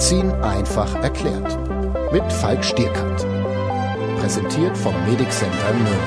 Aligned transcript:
Medizin 0.00 0.32
einfach 0.40 0.94
erklärt. 1.02 1.58
Mit 2.10 2.22
Falk 2.32 2.64
Stierkant. 2.64 3.26
Präsentiert 4.18 4.74
vom 4.74 4.94
Medic 5.04 5.30
Center 5.30 5.74
Nürnberg. 5.74 6.00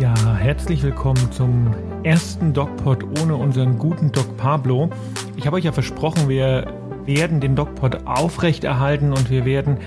Ja, 0.00 0.34
herzlich 0.34 0.82
willkommen 0.82 1.30
zum 1.30 1.72
ersten 2.02 2.52
DocPod 2.52 3.04
ohne 3.22 3.36
unseren 3.36 3.78
guten 3.78 4.10
Doc 4.10 4.36
Pablo. 4.36 4.90
Ich 5.36 5.46
habe 5.46 5.54
euch 5.54 5.62
ja 5.62 5.70
versprochen, 5.70 6.28
wir 6.28 6.66
werden 7.04 7.40
den 7.40 7.54
DocPod 7.54 8.08
aufrechterhalten 8.08 9.12
und 9.12 9.30
wir 9.30 9.44
werden 9.44 9.78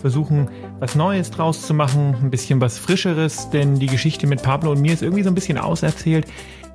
versuchen, 0.00 0.48
was 0.78 0.94
Neues 0.94 1.32
draus 1.32 1.66
zu 1.66 1.74
machen, 1.74 2.14
ein 2.22 2.30
bisschen 2.30 2.60
was 2.60 2.78
Frischeres, 2.78 3.50
denn 3.50 3.80
die 3.80 3.88
Geschichte 3.88 4.28
mit 4.28 4.42
Pablo 4.42 4.70
und 4.70 4.80
mir 4.80 4.92
ist 4.92 5.02
irgendwie 5.02 5.24
so 5.24 5.30
ein 5.30 5.34
bisschen 5.34 5.58
auserzählt. 5.58 6.28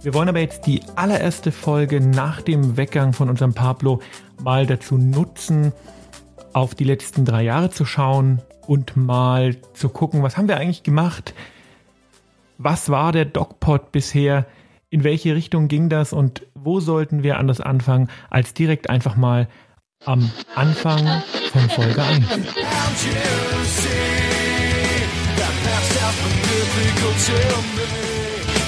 Wir 0.04 0.14
wollen 0.14 0.28
aber 0.28 0.40
jetzt 0.40 0.68
die 0.68 0.82
allererste 0.98 1.54
Folge 1.54 2.02
nach 2.02 2.42
dem 2.42 2.76
Weggang 2.76 3.14
von 3.14 3.30
unserem 3.30 3.54
Pablo 3.54 4.02
mal 4.44 4.68
dazu 4.68 4.98
nutzen, 4.98 5.72
auf 6.52 6.76
die 6.76 6.84
letzten 6.84 7.24
drei 7.24 7.44
Jahre 7.44 7.70
zu 7.70 7.86
schauen 7.86 8.42
und 8.68 8.98
mal 8.98 9.56
zu 9.74 9.88
gucken, 9.88 10.22
was 10.22 10.36
haben 10.36 10.50
wir 10.50 10.58
eigentlich 10.58 10.84
gemacht? 10.84 11.34
Was 12.58 12.90
war 12.90 13.14
der 13.14 13.24
DocPod 13.24 13.94
bisher? 13.94 14.46
In 14.90 15.06
welche 15.06 15.36
Richtung 15.36 15.70
ging 15.70 15.88
das 15.88 16.12
und 16.12 16.46
wo 16.54 16.82
sollten 16.82 17.24
wir 17.24 17.40
anders 17.40 17.62
anfangen, 17.62 18.10
als 18.30 18.54
direkt 18.54 18.90
einfach 18.90 19.16
mal 19.16 19.48
am 20.04 20.30
Anfang 20.54 21.24
von 21.54 21.70
Folge 21.70 22.04
1? 22.04 22.26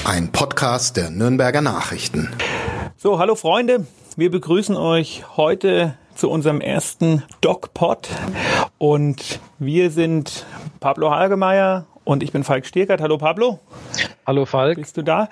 Ein 0.08 0.30
Podcast 0.30 0.96
der 0.96 1.10
Nürnberger 1.10 1.62
Nachrichten. 1.62 2.28
So, 2.96 3.18
hallo 3.18 3.34
Freunde, 3.34 3.88
wir 4.16 4.30
begrüßen 4.30 4.76
euch 4.76 5.24
heute 5.36 5.98
zu 6.14 6.30
unserem 6.30 6.60
ersten 6.60 7.24
DocPod 7.40 8.08
und 8.78 9.40
wir 9.58 9.90
sind 9.90 10.46
Pablo 10.78 11.10
Hagemeyer 11.10 11.86
und 12.04 12.22
ich 12.22 12.30
bin 12.30 12.44
Falk 12.44 12.66
Stierkert. 12.66 13.00
Hallo 13.00 13.18
Pablo. 13.18 13.58
Hallo 14.24 14.46
Falk. 14.46 14.76
Bist 14.76 14.96
du 14.96 15.02
da? 15.02 15.28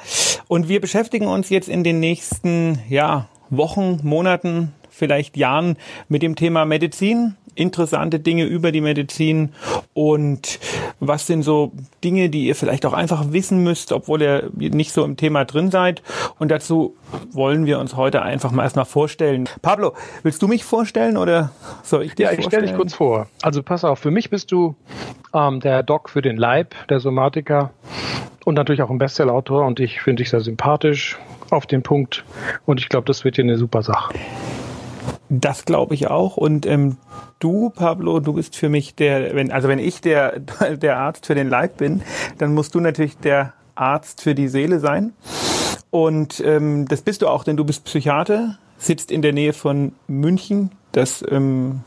Und 0.48 0.66
wir 0.66 0.80
beschäftigen 0.80 1.28
uns 1.28 1.50
jetzt 1.50 1.68
in 1.68 1.84
den 1.84 2.00
nächsten 2.00 2.82
ja, 2.88 3.28
Wochen, 3.50 4.00
Monaten, 4.02 4.72
vielleicht 4.90 5.36
Jahren 5.36 5.76
mit 6.08 6.20
dem 6.22 6.34
Thema 6.34 6.64
Medizin 6.64 7.36
interessante 7.54 8.20
Dinge 8.20 8.44
über 8.44 8.72
die 8.72 8.80
Medizin 8.80 9.50
und 9.92 10.58
was 11.00 11.26
sind 11.26 11.42
so 11.42 11.72
Dinge, 12.02 12.28
die 12.28 12.46
ihr 12.46 12.54
vielleicht 12.54 12.86
auch 12.86 12.92
einfach 12.92 13.32
wissen 13.32 13.62
müsst, 13.62 13.92
obwohl 13.92 14.22
ihr 14.22 14.50
nicht 14.54 14.92
so 14.92 15.04
im 15.04 15.16
Thema 15.16 15.44
drin 15.44 15.70
seid. 15.70 16.02
Und 16.38 16.50
dazu 16.50 16.96
wollen 17.32 17.66
wir 17.66 17.78
uns 17.78 17.96
heute 17.96 18.22
einfach 18.22 18.50
mal 18.50 18.64
erstmal 18.64 18.84
vorstellen. 18.84 19.48
Pablo, 19.62 19.94
willst 20.22 20.42
du 20.42 20.48
mich 20.48 20.64
vorstellen 20.64 21.16
oder 21.16 21.52
soll 21.82 22.04
ich 22.04 22.14
dich 22.14 22.26
Ja, 22.26 22.32
ich 22.32 22.44
stelle 22.44 22.66
dich 22.66 22.76
kurz 22.76 22.94
vor. 22.94 23.28
Also 23.42 23.62
pass 23.62 23.84
auf, 23.84 23.98
für 23.98 24.10
mich 24.10 24.30
bist 24.30 24.52
du 24.52 24.74
ähm, 25.32 25.60
der 25.60 25.82
Doc 25.82 26.10
für 26.10 26.22
den 26.22 26.36
Leib, 26.36 26.74
der 26.88 27.00
Somatiker 27.00 27.70
und 28.44 28.54
natürlich 28.54 28.82
auch 28.82 28.90
ein 28.90 28.98
Bestsellerautor 28.98 29.64
und 29.64 29.80
ich 29.80 30.00
finde 30.00 30.22
dich 30.22 30.30
sehr 30.30 30.40
sympathisch 30.40 31.18
auf 31.50 31.66
den 31.66 31.82
Punkt 31.82 32.24
und 32.66 32.80
ich 32.80 32.88
glaube, 32.88 33.06
das 33.06 33.24
wird 33.24 33.36
hier 33.36 33.44
eine 33.44 33.58
super 33.58 33.82
Sache. 33.82 34.14
Das 35.28 35.64
glaube 35.64 35.94
ich 35.94 36.08
auch. 36.08 36.36
Und 36.36 36.66
ähm, 36.66 36.98
du, 37.38 37.70
Pablo, 37.70 38.20
du 38.20 38.34
bist 38.34 38.56
für 38.56 38.68
mich 38.68 38.94
der, 38.94 39.34
wenn, 39.34 39.50
also 39.50 39.68
wenn 39.68 39.78
ich 39.78 40.00
der, 40.00 40.38
der 40.76 40.98
Arzt 40.98 41.26
für 41.26 41.34
den 41.34 41.48
Leib 41.48 41.78
bin, 41.78 42.02
dann 42.38 42.54
musst 42.54 42.74
du 42.74 42.80
natürlich 42.80 43.16
der 43.18 43.54
Arzt 43.74 44.22
für 44.22 44.34
die 44.34 44.48
Seele 44.48 44.80
sein. 44.80 45.12
Und 45.90 46.42
ähm, 46.44 46.86
das 46.88 47.02
bist 47.02 47.22
du 47.22 47.28
auch, 47.28 47.44
denn 47.44 47.56
du 47.56 47.64
bist 47.64 47.84
Psychiater, 47.84 48.58
sitzt 48.78 49.10
in 49.10 49.22
der 49.22 49.32
Nähe 49.32 49.52
von 49.52 49.92
München. 50.08 50.72
Das, 50.92 51.24
ähm, 51.28 51.80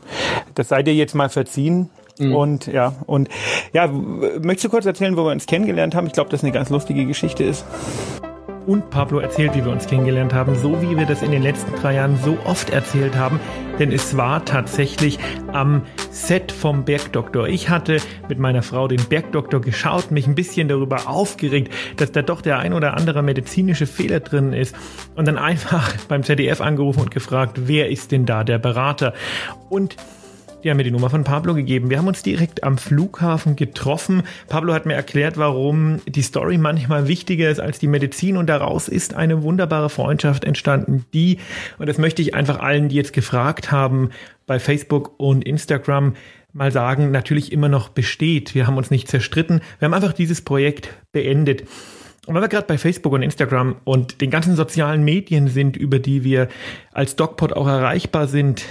das 0.54 0.68
sei 0.68 0.82
dir 0.82 0.94
jetzt 0.94 1.14
mal 1.14 1.28
verziehen. 1.28 1.90
Mhm. 2.18 2.34
Und 2.34 2.66
ja, 2.66 2.94
und 3.06 3.28
ja, 3.72 3.86
möchtest 3.86 4.64
du 4.64 4.68
kurz 4.70 4.86
erzählen, 4.86 5.16
wo 5.16 5.24
wir 5.24 5.32
uns 5.32 5.46
kennengelernt 5.46 5.94
haben? 5.94 6.06
Ich 6.06 6.12
glaube, 6.12 6.30
das 6.30 6.42
eine 6.42 6.52
ganz 6.52 6.70
lustige 6.70 7.06
Geschichte 7.06 7.44
ist 7.44 7.64
und 8.68 8.90
Pablo 8.90 9.18
erzählt, 9.18 9.54
wie 9.54 9.64
wir 9.64 9.72
uns 9.72 9.86
kennengelernt 9.86 10.34
haben, 10.34 10.54
so 10.54 10.82
wie 10.82 10.96
wir 10.96 11.06
das 11.06 11.22
in 11.22 11.30
den 11.30 11.42
letzten 11.42 11.74
drei 11.74 11.94
Jahren 11.94 12.18
so 12.22 12.36
oft 12.44 12.68
erzählt 12.68 13.16
haben, 13.16 13.40
denn 13.78 13.90
es 13.90 14.14
war 14.18 14.44
tatsächlich 14.44 15.18
am 15.50 15.82
Set 16.10 16.52
vom 16.52 16.84
Bergdoktor. 16.84 17.48
Ich 17.48 17.70
hatte 17.70 17.96
mit 18.28 18.38
meiner 18.38 18.62
Frau 18.62 18.86
den 18.86 19.02
Bergdoktor 19.02 19.62
geschaut, 19.62 20.10
mich 20.10 20.26
ein 20.26 20.34
bisschen 20.34 20.68
darüber 20.68 21.08
aufgeregt, 21.08 21.72
dass 21.96 22.12
da 22.12 22.20
doch 22.20 22.42
der 22.42 22.58
ein 22.58 22.74
oder 22.74 22.94
andere 22.94 23.22
medizinische 23.22 23.86
Fehler 23.86 24.20
drin 24.20 24.52
ist 24.52 24.76
und 25.16 25.26
dann 25.26 25.38
einfach 25.48 25.96
beim 26.06 26.22
ZDF 26.22 26.60
angerufen 26.60 27.00
und 27.00 27.10
gefragt, 27.10 27.60
wer 27.64 27.88
ist 27.88 28.12
denn 28.12 28.26
da 28.26 28.44
der 28.44 28.58
Berater? 28.58 29.14
Und 29.70 29.96
die 30.62 30.70
haben 30.70 30.76
mir 30.76 30.84
die 30.84 30.90
Nummer 30.90 31.10
von 31.10 31.24
Pablo 31.24 31.54
gegeben. 31.54 31.90
Wir 31.90 31.98
haben 31.98 32.08
uns 32.08 32.22
direkt 32.22 32.64
am 32.64 32.78
Flughafen 32.78 33.56
getroffen. 33.56 34.22
Pablo 34.48 34.74
hat 34.74 34.86
mir 34.86 34.94
erklärt, 34.94 35.36
warum 35.36 36.00
die 36.06 36.22
Story 36.22 36.58
manchmal 36.58 37.08
wichtiger 37.08 37.50
ist 37.50 37.60
als 37.60 37.78
die 37.78 37.86
Medizin 37.86 38.36
und 38.36 38.48
daraus 38.48 38.88
ist 38.88 39.14
eine 39.14 39.42
wunderbare 39.42 39.90
Freundschaft 39.90 40.44
entstanden, 40.44 41.04
die, 41.14 41.38
und 41.78 41.88
das 41.88 41.98
möchte 41.98 42.22
ich 42.22 42.34
einfach 42.34 42.58
allen, 42.58 42.88
die 42.88 42.96
jetzt 42.96 43.12
gefragt 43.12 43.70
haben, 43.70 44.10
bei 44.46 44.58
Facebook 44.58 45.14
und 45.18 45.44
Instagram 45.44 46.14
mal 46.52 46.72
sagen, 46.72 47.10
natürlich 47.10 47.52
immer 47.52 47.68
noch 47.68 47.90
besteht. 47.90 48.54
Wir 48.54 48.66
haben 48.66 48.78
uns 48.78 48.90
nicht 48.90 49.08
zerstritten. 49.08 49.60
Wir 49.78 49.86
haben 49.86 49.94
einfach 49.94 50.14
dieses 50.14 50.40
Projekt 50.40 50.88
beendet. 51.12 51.64
Und 52.26 52.34
weil 52.34 52.42
wir 52.42 52.48
gerade 52.48 52.66
bei 52.66 52.78
Facebook 52.78 53.12
und 53.12 53.22
Instagram 53.22 53.76
und 53.84 54.20
den 54.20 54.30
ganzen 54.30 54.56
sozialen 54.56 55.04
Medien 55.04 55.48
sind, 55.48 55.76
über 55.76 55.98
die 55.98 56.24
wir 56.24 56.48
als 56.92 57.16
DocPod 57.16 57.52
auch 57.52 57.66
erreichbar 57.66 58.26
sind, 58.26 58.64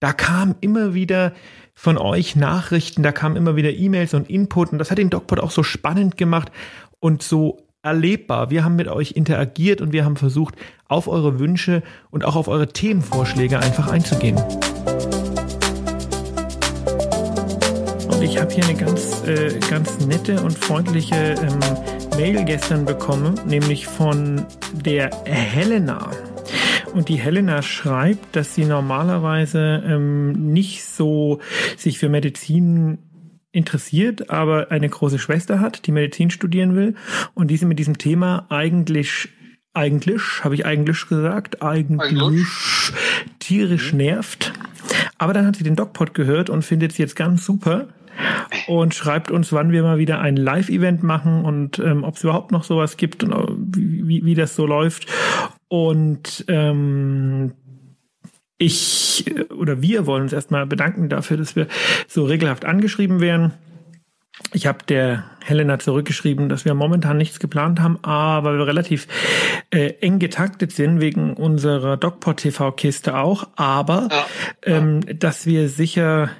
da 0.00 0.12
kam 0.12 0.54
immer 0.60 0.94
wieder 0.94 1.32
von 1.74 1.98
euch 1.98 2.36
Nachrichten, 2.36 3.02
da 3.02 3.12
kamen 3.12 3.36
immer 3.36 3.56
wieder 3.56 3.70
E-Mails 3.70 4.14
und 4.14 4.30
Input 4.30 4.72
und 4.72 4.78
das 4.78 4.90
hat 4.90 4.98
den 4.98 5.10
DocPod 5.10 5.40
auch 5.40 5.50
so 5.50 5.62
spannend 5.62 6.16
gemacht 6.16 6.50
und 7.00 7.22
so 7.22 7.66
erlebbar. 7.82 8.50
Wir 8.50 8.64
haben 8.64 8.76
mit 8.76 8.88
euch 8.88 9.12
interagiert 9.12 9.80
und 9.80 9.92
wir 9.92 10.04
haben 10.04 10.16
versucht, 10.16 10.54
auf 10.86 11.08
eure 11.08 11.38
Wünsche 11.38 11.82
und 12.10 12.24
auch 12.24 12.36
auf 12.36 12.48
eure 12.48 12.68
Themenvorschläge 12.68 13.58
einfach 13.58 13.88
einzugehen. 13.88 14.36
Und 18.08 18.22
ich 18.22 18.38
habe 18.38 18.52
hier 18.52 18.64
eine 18.64 18.74
ganz, 18.74 19.22
äh, 19.26 19.58
ganz 19.70 20.00
nette 20.00 20.42
und 20.42 20.58
freundliche 20.58 21.34
ähm, 21.34 21.60
Mail 22.16 22.44
gestern 22.44 22.84
bekommen, 22.84 23.38
nämlich 23.46 23.86
von 23.86 24.44
der 24.72 25.10
Helena. 25.24 26.10
Und 26.96 27.10
die 27.10 27.16
Helena 27.16 27.60
schreibt, 27.60 28.34
dass 28.36 28.54
sie 28.54 28.64
normalerweise 28.64 29.82
ähm, 29.86 30.32
nicht 30.54 30.82
so 30.82 31.40
sich 31.76 31.98
für 31.98 32.08
Medizin 32.08 32.96
interessiert, 33.52 34.30
aber 34.30 34.70
eine 34.70 34.88
große 34.88 35.18
Schwester 35.18 35.60
hat, 35.60 35.86
die 35.86 35.92
Medizin 35.92 36.30
studieren 36.30 36.74
will 36.74 36.94
und 37.34 37.48
die 37.48 37.58
sie 37.58 37.66
mit 37.66 37.78
diesem 37.78 37.98
Thema 37.98 38.46
eigentlich 38.48 39.28
eigentlich, 39.74 40.42
habe 40.42 40.54
ich 40.54 40.64
eigentlich 40.64 41.06
gesagt, 41.06 41.62
eigentlich 41.62 42.46
tierisch 43.40 43.92
mhm. 43.92 43.98
nervt. 43.98 44.54
Aber 45.18 45.34
dann 45.34 45.46
hat 45.46 45.56
sie 45.56 45.64
den 45.64 45.76
DocPod 45.76 46.14
gehört 46.14 46.48
und 46.48 46.64
findet 46.64 46.92
es 46.92 46.98
jetzt 46.98 47.14
ganz 47.14 47.44
super 47.44 47.88
und 48.68 48.94
schreibt 48.94 49.30
uns, 49.30 49.52
wann 49.52 49.70
wir 49.70 49.82
mal 49.82 49.98
wieder 49.98 50.20
ein 50.20 50.36
Live-Event 50.36 51.02
machen 51.02 51.44
und 51.44 51.78
ähm, 51.78 52.04
ob 52.04 52.16
es 52.16 52.24
überhaupt 52.24 52.52
noch 52.52 52.64
sowas 52.64 52.96
gibt 52.96 53.22
und 53.22 53.32
äh, 53.32 53.76
wie, 53.76 54.24
wie 54.24 54.34
das 54.34 54.56
so 54.56 54.64
läuft. 54.64 55.06
Und 55.68 56.44
ähm, 56.48 57.52
ich 58.58 59.24
oder 59.50 59.82
wir 59.82 60.06
wollen 60.06 60.22
uns 60.22 60.32
erstmal 60.32 60.66
bedanken 60.66 61.08
dafür, 61.08 61.36
dass 61.36 61.56
wir 61.56 61.66
so 62.08 62.24
regelhaft 62.24 62.64
angeschrieben 62.64 63.20
werden. 63.20 63.52
Ich 64.52 64.66
habe 64.66 64.78
der 64.86 65.24
Helena 65.42 65.78
zurückgeschrieben, 65.78 66.48
dass 66.48 66.64
wir 66.64 66.74
momentan 66.74 67.16
nichts 67.16 67.38
geplant 67.38 67.80
haben, 67.80 67.98
aber 68.02 68.58
wir 68.58 68.66
relativ 68.66 69.08
äh, 69.70 69.94
eng 70.00 70.18
getaktet 70.18 70.72
sind 70.72 71.00
wegen 71.00 71.34
unserer 71.34 71.96
DocPod 71.96 72.38
TV 72.38 72.72
Kiste 72.72 73.16
auch, 73.16 73.48
aber 73.56 74.08
ja. 74.10 74.26
ähm, 74.62 75.00
dass 75.18 75.46
wir 75.46 75.68
sicher 75.70 76.30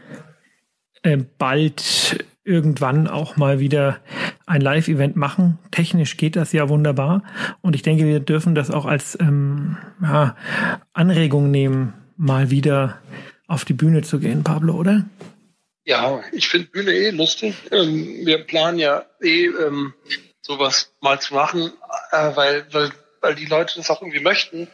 äh, 1.03 1.19
bald 1.39 2.25
irgendwann 2.47 3.09
auch 3.09 3.37
mal 3.37 3.59
wieder 3.59 3.99
ein 4.47 4.61
Live-Event 4.61 5.17
machen. 5.17 5.59
Technisch 5.71 6.17
geht 6.17 6.37
das 6.37 6.53
ja 6.53 6.69
wunderbar. 6.69 7.23
Und 7.61 7.75
ich 7.75 7.83
denke, 7.83 8.07
wir 8.07 8.21
dürfen 8.21 8.55
das 8.55 8.71
auch 8.71 8.87
als 8.87 9.19
ähm, 9.21 9.77
ja, 10.01 10.37
Anregung 10.93 11.51
nehmen, 11.51 11.93
mal 12.17 12.51
wieder 12.51 12.99
auf 13.49 13.65
die 13.65 13.73
Bühne 13.73 14.03
zu 14.03 14.21
gehen, 14.21 14.45
Pablo, 14.45 14.75
oder? 14.75 15.05
Ja, 15.85 16.21
ich 16.33 16.49
finde 16.49 16.69
Bühne 16.69 16.93
eh 16.93 17.11
lustig. 17.11 17.55
Ähm, 17.71 18.25
wir 18.25 18.45
planen 18.45 18.79
ja 18.79 19.05
eh 19.21 19.47
ähm, 19.47 19.95
sowas 20.41 20.93
mal 21.01 21.21
zu 21.21 21.35
machen, 21.35 21.73
äh, 22.13 22.37
weil, 22.37 22.67
weil, 22.73 22.91
weil 23.21 23.35
die 23.35 23.47
Leute 23.47 23.75
das 23.77 23.91
auch 23.91 24.03
irgendwie 24.03 24.21
möchten. 24.21 24.69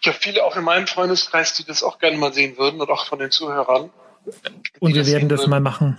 Ich 0.00 0.08
habe 0.08 0.18
viele 0.20 0.44
auch 0.44 0.56
in 0.56 0.64
meinem 0.64 0.86
Freundeskreis, 0.86 1.54
die 1.54 1.64
das 1.64 1.82
auch 1.82 1.98
gerne 1.98 2.18
mal 2.18 2.32
sehen 2.32 2.58
würden 2.58 2.80
und 2.80 2.90
auch 2.90 3.06
von 3.06 3.18
den 3.18 3.30
Zuhörern. 3.30 3.90
Und 4.80 4.94
wir 4.94 5.06
werden 5.06 5.28
das 5.28 5.46
mal 5.46 5.60
machen. 5.60 5.98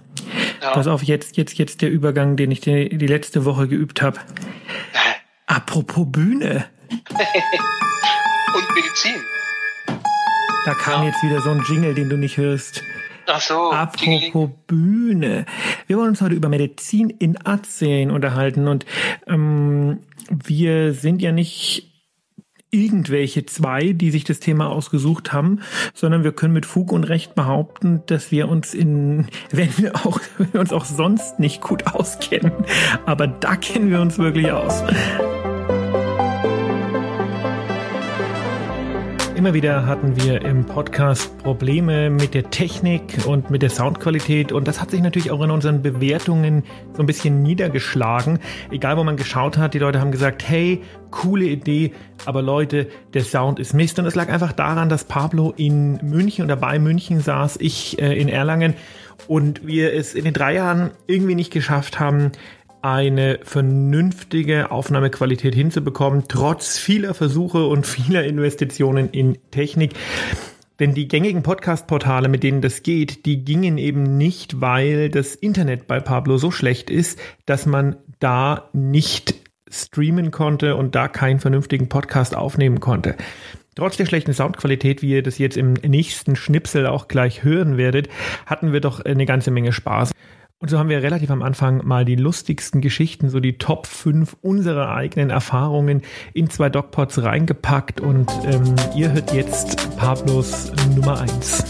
Ja. 0.63 0.71
Pass 0.71 0.87
auf, 0.87 1.03
jetzt, 1.03 1.35
jetzt, 1.35 1.57
jetzt 1.57 1.81
der 1.81 1.91
Übergang, 1.91 2.37
den 2.37 2.49
ich 2.49 2.61
die, 2.61 2.97
die 2.97 3.07
letzte 3.07 3.43
Woche 3.43 3.67
geübt 3.67 4.01
habe. 4.01 4.17
Apropos 5.45 6.07
Bühne. 6.09 6.65
Und 6.89 8.75
Medizin. 8.75 9.21
Da 10.65 10.73
kam 10.73 11.05
jetzt 11.05 11.21
wieder 11.21 11.41
so 11.41 11.49
ein 11.49 11.61
Jingle, 11.67 11.93
den 11.93 12.09
du 12.09 12.17
nicht 12.17 12.37
hörst. 12.37 12.81
Ach 13.27 13.41
so. 13.41 13.71
Apropos 13.71 14.51
Bühne. 14.67 15.45
Wir 15.87 15.97
wollen 15.97 16.09
uns 16.09 16.21
heute 16.21 16.35
über 16.35 16.47
Medizin 16.47 17.09
in 17.09 17.35
Arztserien 17.45 18.09
unterhalten 18.09 18.69
und 18.69 18.85
ähm, 19.27 19.99
wir 20.29 20.93
sind 20.93 21.21
ja 21.21 21.33
nicht 21.33 21.92
irgendwelche 22.73 23.45
zwei, 23.45 23.93
die 23.93 24.11
sich 24.11 24.23
das 24.23 24.39
Thema 24.39 24.69
ausgesucht 24.69 25.31
haben, 25.31 25.59
sondern 25.93 26.23
wir 26.23 26.31
können 26.31 26.53
mit 26.53 26.65
Fug 26.65 26.91
und 26.91 27.03
Recht 27.03 27.35
behaupten, 27.35 28.01
dass 28.07 28.31
wir 28.31 28.49
uns 28.49 28.73
in, 28.73 29.27
wenn 29.51 29.77
wir 29.77 29.95
auch, 29.95 30.19
wenn 30.37 30.53
wir 30.53 30.59
uns 30.59 30.73
auch 30.73 30.85
sonst 30.85 31.39
nicht 31.39 31.61
gut 31.61 31.87
auskennen, 31.87 32.51
aber 33.05 33.27
da 33.27 33.55
kennen 33.55 33.89
wir 33.89 34.01
uns 34.01 34.17
wirklich 34.17 34.51
aus. 34.51 34.83
Immer 39.43 39.55
wieder 39.55 39.85
hatten 39.87 40.15
wir 40.15 40.41
im 40.41 40.65
Podcast 40.65 41.37
Probleme 41.39 42.09
mit 42.09 42.33
der 42.33 42.49
Technik 42.49 43.27
und 43.27 43.49
mit 43.49 43.61
der 43.61 43.69
Soundqualität 43.69 44.53
und 44.53 44.69
das 44.69 44.79
hat 44.79 44.91
sich 44.91 45.01
natürlich 45.01 45.31
auch 45.31 45.41
in 45.43 45.51
unseren 45.51 45.81
Bewertungen 45.81 46.63
so 46.93 47.03
ein 47.03 47.05
bisschen 47.05 47.43
niedergeschlagen. 47.43 48.39
Egal 48.71 48.95
wo 48.95 49.03
man 49.03 49.17
geschaut 49.17 49.57
hat, 49.57 49.73
die 49.73 49.79
Leute 49.79 49.99
haben 49.99 50.13
gesagt, 50.13 50.47
hey, 50.47 50.81
coole 51.11 51.43
Idee, 51.43 51.91
aber 52.25 52.41
Leute, 52.41 52.87
der 53.13 53.25
Sound 53.25 53.59
ist 53.59 53.73
Mist 53.73 53.99
und 53.99 54.05
es 54.05 54.15
lag 54.15 54.29
einfach 54.29 54.53
daran, 54.53 54.87
dass 54.87 55.03
Pablo 55.03 55.53
in 55.57 55.99
München 56.01 56.45
oder 56.45 56.55
bei 56.55 56.79
München 56.79 57.19
saß, 57.19 57.57
ich 57.59 58.01
äh, 58.01 58.17
in 58.17 58.29
Erlangen 58.29 58.75
und 59.27 59.67
wir 59.67 59.93
es 59.93 60.13
in 60.13 60.23
den 60.23 60.33
drei 60.33 60.53
Jahren 60.53 60.91
irgendwie 61.05 61.35
nicht 61.35 61.51
geschafft 61.51 61.99
haben, 61.99 62.31
eine 62.83 63.39
vernünftige 63.43 64.69
Aufnahmequalität 64.71 65.55
hinzubekommen, 65.55 66.25
trotz 66.27 66.77
vieler 66.77 67.13
Versuche 67.13 67.65
und 67.65 67.87
vieler 67.87 68.25
Investitionen 68.25 69.09
in 69.09 69.37
Technik. 69.51 69.93
Denn 70.79 70.93
die 70.93 71.07
gängigen 71.07 71.43
Podcast-Portale, 71.43 72.27
mit 72.27 72.43
denen 72.43 72.61
das 72.61 72.83
geht, 72.83 73.25
die 73.25 73.45
gingen 73.45 73.77
eben 73.77 74.17
nicht, 74.17 74.59
weil 74.59 75.09
das 75.09 75.35
Internet 75.35 75.87
bei 75.87 75.99
Pablo 75.99 76.37
so 76.37 76.51
schlecht 76.51 76.89
ist, 76.89 77.19
dass 77.45 77.65
man 77.65 77.95
da 78.19 78.69
nicht 78.73 79.35
streamen 79.69 80.31
konnte 80.31 80.75
und 80.75 80.95
da 80.95 81.07
keinen 81.07 81.39
vernünftigen 81.39 81.89
Podcast 81.89 82.35
aufnehmen 82.35 82.79
konnte. 82.79 83.15
Trotz 83.75 83.97
der 83.97 84.05
schlechten 84.05 84.33
Soundqualität, 84.33 85.01
wie 85.01 85.11
ihr 85.11 85.23
das 85.23 85.37
jetzt 85.37 85.57
im 85.57 85.73
nächsten 85.73 86.35
Schnipsel 86.35 86.85
auch 86.85 87.07
gleich 87.07 87.43
hören 87.43 87.77
werdet, 87.77 88.09
hatten 88.45 88.73
wir 88.73 88.81
doch 88.81 88.99
eine 88.99 89.25
ganze 89.25 89.51
Menge 89.51 89.71
Spaß. 89.71 90.11
Und 90.63 90.69
so 90.69 90.79
haben 90.79 90.87
wir 90.87 91.03
relativ 91.03 91.29
am 91.29 91.41
Anfang 91.41 91.85
mal 91.85 92.05
die 92.05 92.15
lustigsten 92.15 92.79
Geschichten, 92.79 93.29
so 93.29 93.41
die 93.41 93.57
Top 93.57 93.85
5 93.85 94.37
unserer 94.41 94.95
eigenen 94.95 95.29
Erfahrungen 95.29 96.03
in 96.33 96.49
zwei 96.49 96.69
Dogpots 96.69 97.21
reingepackt 97.21 97.99
und 97.99 98.31
ähm, 98.45 98.73
ihr 98.95 99.11
hört 99.11 99.33
jetzt 99.33 99.75
Pablos 99.97 100.71
Nummer 100.95 101.19
1. 101.19 101.65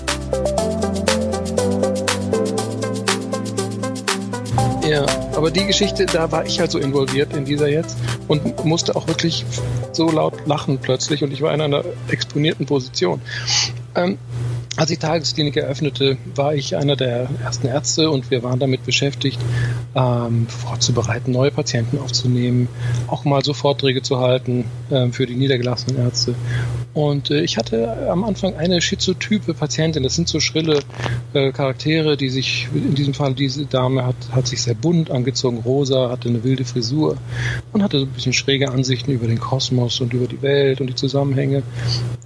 Ja, 4.88 5.04
aber 5.36 5.50
die 5.50 5.66
Geschichte, 5.66 6.06
da 6.06 6.32
war 6.32 6.46
ich 6.46 6.60
halt 6.60 6.70
so 6.70 6.78
involviert 6.78 7.36
in 7.36 7.46
dieser 7.46 7.70
jetzt 7.70 7.98
und 8.28 8.64
musste 8.64 8.96
auch 8.96 9.08
wirklich 9.08 9.44
so 9.92 10.12
laut 10.12 10.46
lachen 10.46 10.78
plötzlich 10.78 11.24
und 11.24 11.34
ich 11.34 11.42
war 11.42 11.52
in 11.52 11.62
einer 11.62 11.84
exponierten 12.10 12.68
Position. 12.68 13.22
Ähm, 13.96 14.20
als 14.76 14.90
die 14.90 14.98
Tagesklinik 14.98 15.56
eröffnete, 15.58 16.18
war 16.36 16.56
ich 16.56 16.76
einer 16.76 16.96
der 16.96 17.30
ersten 17.44 17.68
Ärzte 17.68 18.10
und 18.10 18.32
wir 18.32 18.42
waren 18.42 18.60
damit 18.60 18.84
beschäftigt, 18.84 19.40
ähm, 19.96 20.48
vorzubereiten, 20.48 21.32
neue 21.32 21.52
Patienten 21.52 22.00
aufzunehmen, 22.00 22.68
auch 23.08 23.24
mal 23.24 23.44
so 23.44 23.54
Vorträge 23.54 24.02
zu 24.02 24.20
halten 24.20 24.66
äh, 24.90 25.10
für 25.10 25.28
die 25.28 25.36
niedergelassenen 25.36 26.04
Ärzte. 26.04 26.34
Und 26.94 27.32
äh, 27.32 27.42
ich 27.42 27.58
hatte 27.58 28.08
am 28.10 28.24
Anfang 28.24 28.56
eine 28.56 28.82
schizotype 28.82 29.54
Patientin. 29.54 30.04
Das 30.04 30.16
sind 30.16 30.28
so 30.28 30.40
schrille 30.40 30.80
äh, 31.34 31.52
Charaktere, 31.52 32.18
die 32.18 32.30
sich, 32.30 32.68
in 32.74 32.96
diesem 32.96 33.14
Fall 33.14 33.34
diese 33.34 33.66
Dame 33.66 34.06
hat, 34.06 34.16
hat 34.32 34.48
sich 34.48 34.62
sehr 34.62 34.76
bunt 34.76 35.10
angezogen, 35.10 35.60
rosa, 35.66 36.10
hatte 36.10 36.30
eine 36.30 36.44
wilde 36.44 36.66
Frisur 36.66 37.18
und 37.72 37.84
hatte 37.84 38.00
so 38.00 38.06
ein 38.06 38.12
bisschen 38.12 38.34
schräge 38.34 38.72
Ansichten 38.72 39.12
über 39.12 39.28
den 39.28 39.40
Kosmos 39.40 40.02
und 40.02 40.14
über 40.14 40.28
die 40.28 40.42
Welt 40.42 40.82
und 40.82 40.88
die 40.88 40.96
Zusammenhänge. 40.96 41.64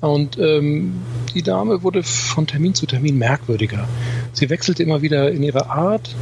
Und 0.02 0.38
ähm, 0.38 1.02
die 1.34 1.44
Dame 1.44 1.84
wurde 1.84 2.04
von 2.38 2.46
Termin 2.46 2.76
zu 2.76 2.86
Termin 2.86 3.18
merkwürdiger. 3.18 3.88
Sie 4.32 4.52
wechselte 4.52 4.84
immer 4.84 5.02
wieder 5.02 5.32
in 5.32 5.42
ihrer 5.42 5.72
Art, 5.72 6.16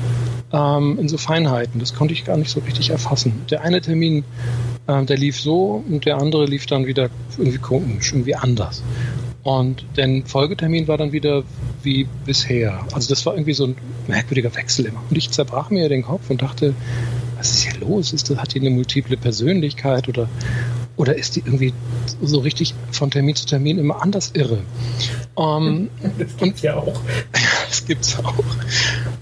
ähm, 0.53 0.97
in 0.97 1.09
so 1.09 1.17
Feinheiten. 1.17 1.81
Das 1.81 1.93
konnte 1.93 2.13
ich 2.13 2.23
gar 2.23 2.37
nicht 2.37 2.49
so 2.49 2.61
richtig 2.61 2.91
erfassen. 2.91 3.41
Der 3.51 3.63
eine 3.63 3.81
Termin, 3.81 4.23
äh, 4.87 5.03
der 5.03 5.17
lief 5.17 5.37
so 5.37 5.83
und 5.85 6.05
der 6.05 6.15
andere 6.19 6.45
lief 6.45 6.67
dann 6.67 6.85
wieder 6.85 7.09
irgendwie 7.37 7.57
komisch, 7.57 8.13
irgendwie 8.13 8.33
anders. 8.33 8.81
Und 9.43 9.85
der 9.97 10.21
Folgetermin 10.25 10.87
war 10.87 10.97
dann 10.97 11.11
wieder 11.11 11.43
wie 11.83 12.07
bisher. 12.25 12.79
Also 12.93 13.09
das 13.09 13.25
war 13.25 13.33
irgendwie 13.33 13.53
so 13.53 13.65
ein 13.65 13.75
merkwürdiger 14.07 14.55
Wechsel 14.55 14.85
immer. 14.85 15.03
Und 15.09 15.17
ich 15.17 15.31
zerbrach 15.31 15.69
mir 15.69 15.89
den 15.89 16.03
Kopf 16.03 16.29
und 16.29 16.41
dachte, 16.41 16.73
was 17.35 17.51
ist 17.51 17.63
hier 17.63 17.81
los? 17.81 18.13
Ist 18.13 18.29
das, 18.29 18.37
hat 18.37 18.53
die 18.53 18.61
eine 18.61 18.69
multiple 18.69 19.17
Persönlichkeit 19.17 20.07
oder 20.07 20.29
oder 20.97 21.15
ist 21.15 21.35
die 21.35 21.41
irgendwie 21.41 21.73
so 22.21 22.39
richtig 22.39 22.73
von 22.91 23.11
Termin 23.11 23.35
zu 23.35 23.45
Termin 23.45 23.77
immer 23.77 24.01
anders 24.01 24.31
irre? 24.33 24.59
Um, 25.35 25.67
ähm, 25.67 25.89
das 26.17 26.37
gibt's 26.37 26.61
ja 26.61 26.75
auch. 26.75 27.01
das 27.69 27.85
gibt's 27.85 28.17
auch. 28.23 28.43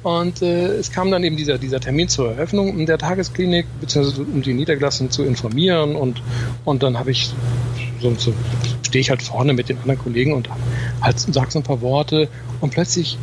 Und 0.03 0.41
äh, 0.41 0.67
es 0.67 0.91
kam 0.91 1.09
dann 1.09 1.23
eben 1.23 1.37
dieser, 1.37 1.57
dieser 1.57 1.79
Termin 1.79 2.09
zur 2.09 2.33
Eröffnung 2.33 2.77
in 2.77 2.85
der 2.85 2.97
Tagesklinik, 2.97 3.65
beziehungsweise 3.81 4.21
um 4.21 4.41
die 4.41 4.53
Niedergelassenen 4.53 5.11
zu 5.11 5.23
informieren. 5.23 5.95
Und, 5.95 6.21
und 6.65 6.83
dann 6.83 6.99
habe 6.99 7.11
ich 7.11 7.31
so, 8.01 8.13
so 8.15 8.33
stehe 8.83 9.01
ich 9.01 9.09
halt 9.09 9.23
vorne 9.23 9.53
mit 9.53 9.69
den 9.69 9.79
anderen 9.79 9.99
Kollegen 9.99 10.33
und 10.33 10.49
halt 11.01 11.19
sag 11.19 11.51
so 11.51 11.59
ein 11.59 11.63
paar 11.63 11.81
Worte 11.81 12.29
und 12.61 12.71
plötzlich 12.71 13.17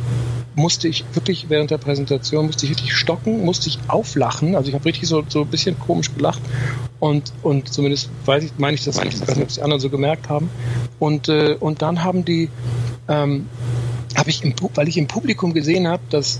musste 0.55 0.89
ich 0.89 1.05
wirklich 1.13 1.49
während 1.49 1.71
der 1.71 1.77
Präsentation 1.77 2.47
musste 2.47 2.65
ich 2.65 2.71
richtig 2.71 2.93
stocken, 2.93 3.45
musste 3.45 3.69
ich 3.69 3.79
auflachen. 3.87 4.55
Also 4.55 4.67
ich 4.67 4.75
habe 4.75 4.83
richtig 4.83 5.07
so, 5.07 5.23
so 5.29 5.41
ein 5.41 5.47
bisschen 5.47 5.79
komisch 5.79 6.13
gelacht 6.13 6.41
und, 7.01 7.33
und 7.41 7.73
zumindest 7.73 8.11
weiß 8.25 8.43
ich, 8.43 8.51
meine 8.59 8.75
ich 8.75 8.85
das 8.85 8.97
ich 8.99 9.19
weiß 9.19 9.35
nicht, 9.35 9.41
ob 9.41 9.47
die 9.47 9.61
anderen 9.63 9.81
so 9.81 9.89
gemerkt 9.89 10.29
haben. 10.29 10.51
Und, 10.99 11.29
äh, 11.29 11.57
und 11.59 11.81
dann 11.81 12.03
haben 12.03 12.23
die, 12.23 12.47
ähm, 13.09 13.49
habe 14.15 14.29
ich 14.29 14.43
im, 14.43 14.53
weil 14.75 14.87
ich 14.87 14.97
im 14.97 15.07
Publikum 15.07 15.51
gesehen 15.53 15.87
habe, 15.87 16.03
dass 16.11 16.39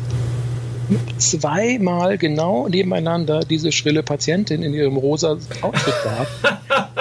zweimal 1.18 2.20
genau 2.20 2.68
nebeneinander 2.68 3.40
diese 3.40 3.72
schrille 3.72 4.04
Patientin 4.04 4.62
in 4.62 4.76
ihrem 4.76 4.98
rosa 4.98 5.38
Outfit 5.62 5.96
war. 6.06 6.28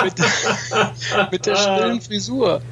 mit, 0.05 0.15
mit, 1.33 1.45
der 1.45 1.57
schrillen 1.57 2.01
Frisur. 2.01 2.63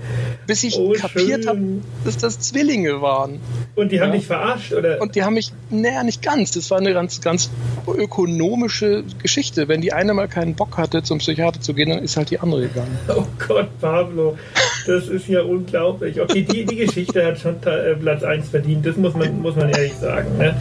Bis 0.48 0.64
ich 0.64 0.78
oh, 0.78 0.94
kapiert 0.94 1.46
habe, 1.46 1.60
dass 2.06 2.16
das 2.16 2.40
Zwillinge 2.40 3.02
waren. 3.02 3.38
Und 3.74 3.92
die 3.92 4.00
haben 4.00 4.12
ja. 4.12 4.16
dich 4.16 4.26
verarscht, 4.26 4.72
oder? 4.72 4.98
Und 4.98 5.14
die 5.14 5.22
haben 5.22 5.34
mich, 5.34 5.52
naja, 5.68 6.02
nicht 6.02 6.22
ganz. 6.22 6.52
Das 6.52 6.70
war 6.70 6.78
eine 6.78 6.94
ganz, 6.94 7.20
ganz 7.20 7.50
ökonomische 7.86 9.04
Geschichte. 9.22 9.68
Wenn 9.68 9.82
die 9.82 9.92
eine 9.92 10.14
mal 10.14 10.26
keinen 10.26 10.54
Bock 10.54 10.78
hatte, 10.78 11.02
zum 11.02 11.18
Psychiater 11.18 11.60
zu 11.60 11.74
gehen, 11.74 11.90
dann 11.90 11.98
ist 11.98 12.16
halt 12.16 12.30
die 12.30 12.40
andere 12.40 12.62
gegangen. 12.62 12.98
Oh 13.14 13.26
Gott, 13.46 13.68
Pablo, 13.80 14.38
das 14.86 15.08
ist 15.08 15.28
ja 15.28 15.42
unglaublich. 15.42 16.18
Okay, 16.18 16.42
die, 16.42 16.64
die 16.64 16.76
Geschichte 16.76 17.26
hat 17.26 17.38
schon 17.38 17.56
äh, 17.64 17.94
Platz 17.96 18.22
1 18.22 18.48
verdient, 18.48 18.86
das 18.86 18.96
muss 18.96 19.14
man, 19.14 19.42
muss 19.42 19.54
man 19.54 19.68
ehrlich 19.68 19.94
sagen. 19.94 20.38
Ne? 20.38 20.56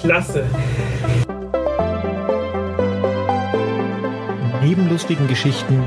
Klasse. 0.00 0.44
Neben 4.62 4.88
lustigen 4.88 5.28
Geschichten 5.28 5.82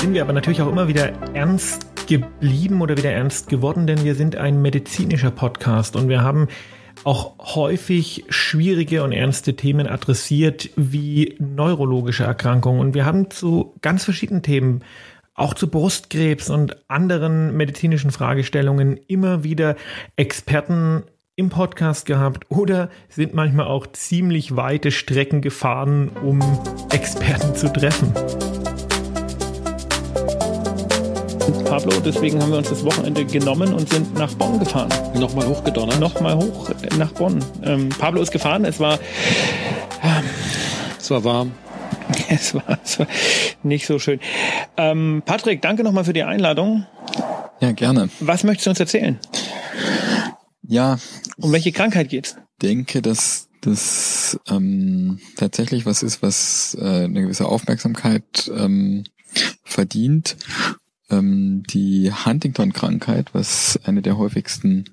sind 0.00 0.14
wir 0.14 0.22
aber 0.22 0.32
natürlich 0.32 0.62
auch 0.62 0.70
immer 0.70 0.88
wieder 0.88 1.12
ernst 1.34 1.90
geblieben 2.10 2.82
oder 2.82 2.96
wieder 2.96 3.12
ernst 3.12 3.48
geworden, 3.48 3.86
denn 3.86 4.02
wir 4.02 4.16
sind 4.16 4.34
ein 4.34 4.60
medizinischer 4.60 5.30
Podcast 5.30 5.94
und 5.94 6.08
wir 6.08 6.22
haben 6.22 6.48
auch 7.04 7.54
häufig 7.54 8.24
schwierige 8.28 9.04
und 9.04 9.12
ernste 9.12 9.54
Themen 9.54 9.86
adressiert 9.86 10.70
wie 10.74 11.36
neurologische 11.38 12.24
Erkrankungen. 12.24 12.80
Und 12.80 12.94
wir 12.94 13.06
haben 13.06 13.30
zu 13.30 13.76
ganz 13.80 14.02
verschiedenen 14.02 14.42
Themen, 14.42 14.82
auch 15.34 15.54
zu 15.54 15.70
Brustkrebs 15.70 16.50
und 16.50 16.90
anderen 16.90 17.56
medizinischen 17.56 18.10
Fragestellungen 18.10 18.98
immer 19.06 19.44
wieder 19.44 19.76
Experten 20.16 21.04
im 21.36 21.48
Podcast 21.48 22.06
gehabt 22.06 22.44
oder 22.48 22.90
sind 23.08 23.34
manchmal 23.34 23.66
auch 23.66 23.86
ziemlich 23.86 24.56
weite 24.56 24.90
Strecken 24.90 25.42
gefahren, 25.42 26.10
um 26.24 26.40
Experten 26.90 27.54
zu 27.54 27.72
treffen. 27.72 28.12
Pablo, 31.64 32.00
deswegen 32.00 32.40
haben 32.40 32.50
wir 32.50 32.58
uns 32.58 32.68
das 32.68 32.84
Wochenende 32.84 33.24
genommen 33.24 33.72
und 33.74 33.88
sind 33.88 34.14
nach 34.14 34.32
Bonn 34.34 34.58
gefahren. 34.58 34.88
Nochmal 35.14 35.46
hochgedonnert? 35.46 36.00
Nochmal 36.00 36.36
hoch 36.36 36.70
nach 36.98 37.12
Bonn. 37.12 37.44
Ähm, 37.62 37.88
Pablo 37.88 38.22
ist 38.22 38.30
gefahren, 38.30 38.64
es 38.64 38.80
war... 38.80 38.98
Ähm, 40.02 40.24
es 40.98 41.10
war 41.10 41.24
warm. 41.24 41.52
Es 42.28 42.54
war, 42.54 42.78
es 42.84 42.98
war 42.98 43.06
nicht 43.62 43.86
so 43.86 43.98
schön. 43.98 44.20
Ähm, 44.76 45.22
Patrick, 45.24 45.62
danke 45.62 45.84
nochmal 45.84 46.04
für 46.04 46.12
die 46.12 46.22
Einladung. 46.22 46.86
Ja, 47.60 47.72
gerne. 47.72 48.08
Was 48.20 48.44
möchtest 48.44 48.66
du 48.66 48.70
uns 48.70 48.80
erzählen? 48.80 49.18
Ja. 50.62 50.98
Um 51.38 51.52
welche 51.52 51.72
Krankheit 51.72 52.08
geht's? 52.08 52.36
Ich 52.36 52.68
denke, 52.68 53.02
dass 53.02 53.48
das 53.60 54.38
ähm, 54.48 55.20
tatsächlich 55.36 55.86
was 55.86 56.02
ist, 56.02 56.22
was 56.22 56.76
äh, 56.80 57.04
eine 57.04 57.22
gewisse 57.22 57.46
Aufmerksamkeit 57.46 58.50
ähm, 58.56 59.04
verdient. 59.64 60.36
Ähm, 61.10 61.62
die 61.68 62.12
Huntington-Krankheit, 62.12 63.34
was 63.34 63.78
eine 63.84 64.02
der 64.02 64.18
häufigsten 64.18 64.84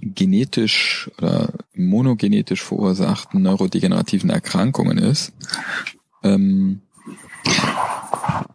genetisch 0.00 1.10
oder 1.18 1.52
monogenetisch 1.74 2.62
verursachten 2.62 3.42
neurodegenerativen 3.42 4.30
Erkrankungen 4.30 4.98
ist. 4.98 5.32
Ähm, 6.22 6.82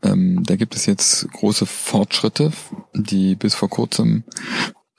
ähm, 0.03 0.43
da 0.43 0.55
gibt 0.55 0.75
es 0.75 0.85
jetzt 0.85 1.31
große 1.31 1.65
Fortschritte, 1.65 2.51
die 2.93 3.35
bis 3.35 3.55
vor 3.55 3.69
kurzem 3.69 4.23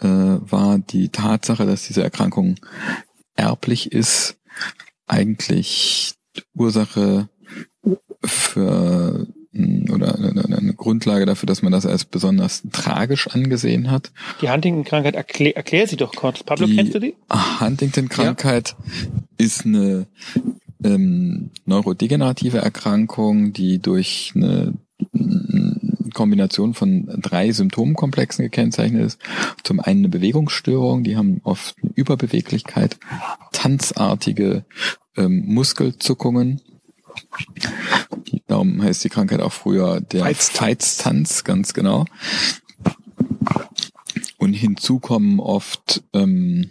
äh, 0.00 0.08
war 0.08 0.78
die 0.78 1.08
Tatsache, 1.10 1.66
dass 1.66 1.86
diese 1.86 2.02
Erkrankung 2.02 2.56
erblich 3.36 3.92
ist, 3.92 4.38
eigentlich 5.06 6.14
Ursache 6.54 7.28
für 8.24 9.26
oder 9.54 10.16
eine, 10.16 10.74
Grundlage 10.74 11.24
dafür, 11.26 11.46
dass 11.46 11.62
man 11.62 11.72
das 11.72 11.86
als 11.86 12.04
besonders 12.04 12.62
tragisch 12.72 13.28
angesehen 13.28 13.90
hat. 13.90 14.10
Die 14.42 14.50
Huntington-Krankheit, 14.50 15.14
erklär, 15.14 15.56
erklär 15.56 15.86
sie 15.86 15.96
doch 15.96 16.12
kurz. 16.12 16.42
Pablo, 16.42 16.66
die 16.66 16.76
kennst 16.76 16.94
du 16.94 16.98
die? 16.98 17.14
Huntington-Krankheit 17.60 18.74
ja. 18.76 19.14
ist 19.38 19.64
eine 19.64 20.06
ähm, 20.82 21.50
neurodegenerative 21.64 22.58
Erkrankung, 22.58 23.52
die 23.52 23.78
durch 23.78 24.32
eine 24.34 24.74
Kombination 26.14 26.72
von 26.72 27.06
drei 27.20 27.52
Symptomkomplexen 27.52 28.44
gekennzeichnet 28.44 29.04
ist. 29.04 29.20
Zum 29.62 29.80
einen 29.80 29.98
eine 29.98 30.08
Bewegungsstörung, 30.08 31.04
die 31.04 31.16
haben 31.16 31.40
oft 31.44 31.76
eine 31.82 31.92
Überbeweglichkeit, 31.94 32.96
tanzartige 33.52 34.64
ähm, 35.16 35.44
Muskelzuckungen. 35.46 36.62
Darum 38.54 38.80
heißt 38.80 39.02
die 39.02 39.08
Krankheit 39.08 39.40
auch 39.40 39.52
früher 39.52 40.00
der 40.00 40.32
Feiztanz, 40.32 41.42
ganz 41.42 41.74
genau. 41.74 42.04
Und 44.38 44.52
hinzu 44.52 45.00
kommen 45.00 45.40
oft 45.40 46.04
ähm, 46.12 46.70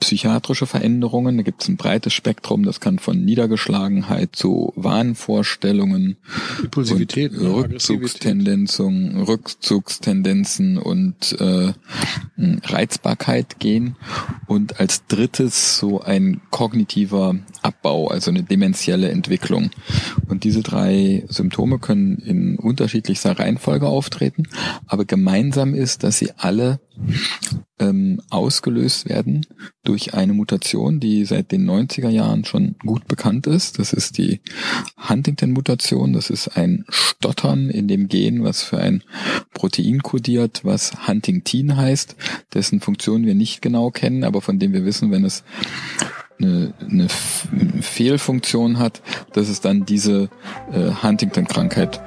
psychiatrische 0.00 0.66
Veränderungen. 0.66 1.36
Da 1.36 1.42
gibt 1.42 1.60
es 1.60 1.68
ein 1.68 1.76
breites 1.76 2.14
Spektrum. 2.14 2.64
Das 2.64 2.80
kann 2.80 2.98
von 2.98 3.22
Niedergeschlagenheit 3.22 4.34
zu 4.34 4.72
Wahnvorstellungen, 4.76 6.16
Impulsivität, 6.62 7.32
Rückzugstendenzen, 7.38 9.20
Rückzugstendenzen 9.24 10.78
und 10.78 11.38
äh, 11.38 11.74
Reizbarkeit 12.38 13.58
gehen. 13.58 13.96
Und 14.46 14.80
als 14.80 15.06
drittes 15.06 15.76
so 15.76 16.00
ein 16.00 16.40
kognitiver 16.48 17.34
Abbau, 17.66 18.08
also 18.08 18.30
eine 18.30 18.42
dementielle 18.42 19.10
Entwicklung. 19.10 19.70
Und 20.28 20.44
diese 20.44 20.62
drei 20.62 21.24
Symptome 21.28 21.78
können 21.78 22.18
in 22.18 22.56
unterschiedlichster 22.56 23.38
Reihenfolge 23.38 23.86
auftreten, 23.86 24.44
aber 24.86 25.04
gemeinsam 25.04 25.74
ist, 25.74 26.02
dass 26.04 26.18
sie 26.18 26.30
alle 26.36 26.80
ähm, 27.78 28.22
ausgelöst 28.30 29.08
werden 29.08 29.44
durch 29.84 30.14
eine 30.14 30.32
Mutation, 30.32 30.98
die 30.98 31.24
seit 31.24 31.52
den 31.52 31.68
90er 31.68 32.08
Jahren 32.08 32.44
schon 32.44 32.76
gut 32.78 33.06
bekannt 33.06 33.46
ist. 33.46 33.78
Das 33.78 33.92
ist 33.92 34.16
die 34.18 34.40
Huntington-Mutation. 35.08 36.12
Das 36.12 36.30
ist 36.30 36.56
ein 36.56 36.84
Stottern 36.88 37.68
in 37.68 37.86
dem 37.88 38.08
Gen, 38.08 38.44
was 38.44 38.62
für 38.62 38.78
ein 38.78 39.02
Protein 39.52 40.02
kodiert, 40.02 40.60
was 40.64 41.06
Huntingtin 41.06 41.76
heißt, 41.76 42.16
dessen 42.54 42.80
Funktion 42.80 43.26
wir 43.26 43.34
nicht 43.34 43.60
genau 43.60 43.90
kennen, 43.90 44.24
aber 44.24 44.40
von 44.40 44.58
dem 44.58 44.72
wir 44.72 44.84
wissen, 44.84 45.10
wenn 45.10 45.24
es 45.24 45.44
eine, 46.40 46.72
eine 46.80 47.08
Fehlfunktion 47.80 48.78
hat, 48.78 49.02
dass 49.32 49.48
es 49.48 49.60
dann 49.60 49.84
diese 49.84 50.28
äh, 50.72 50.90
Huntington-Krankheit 51.02 52.00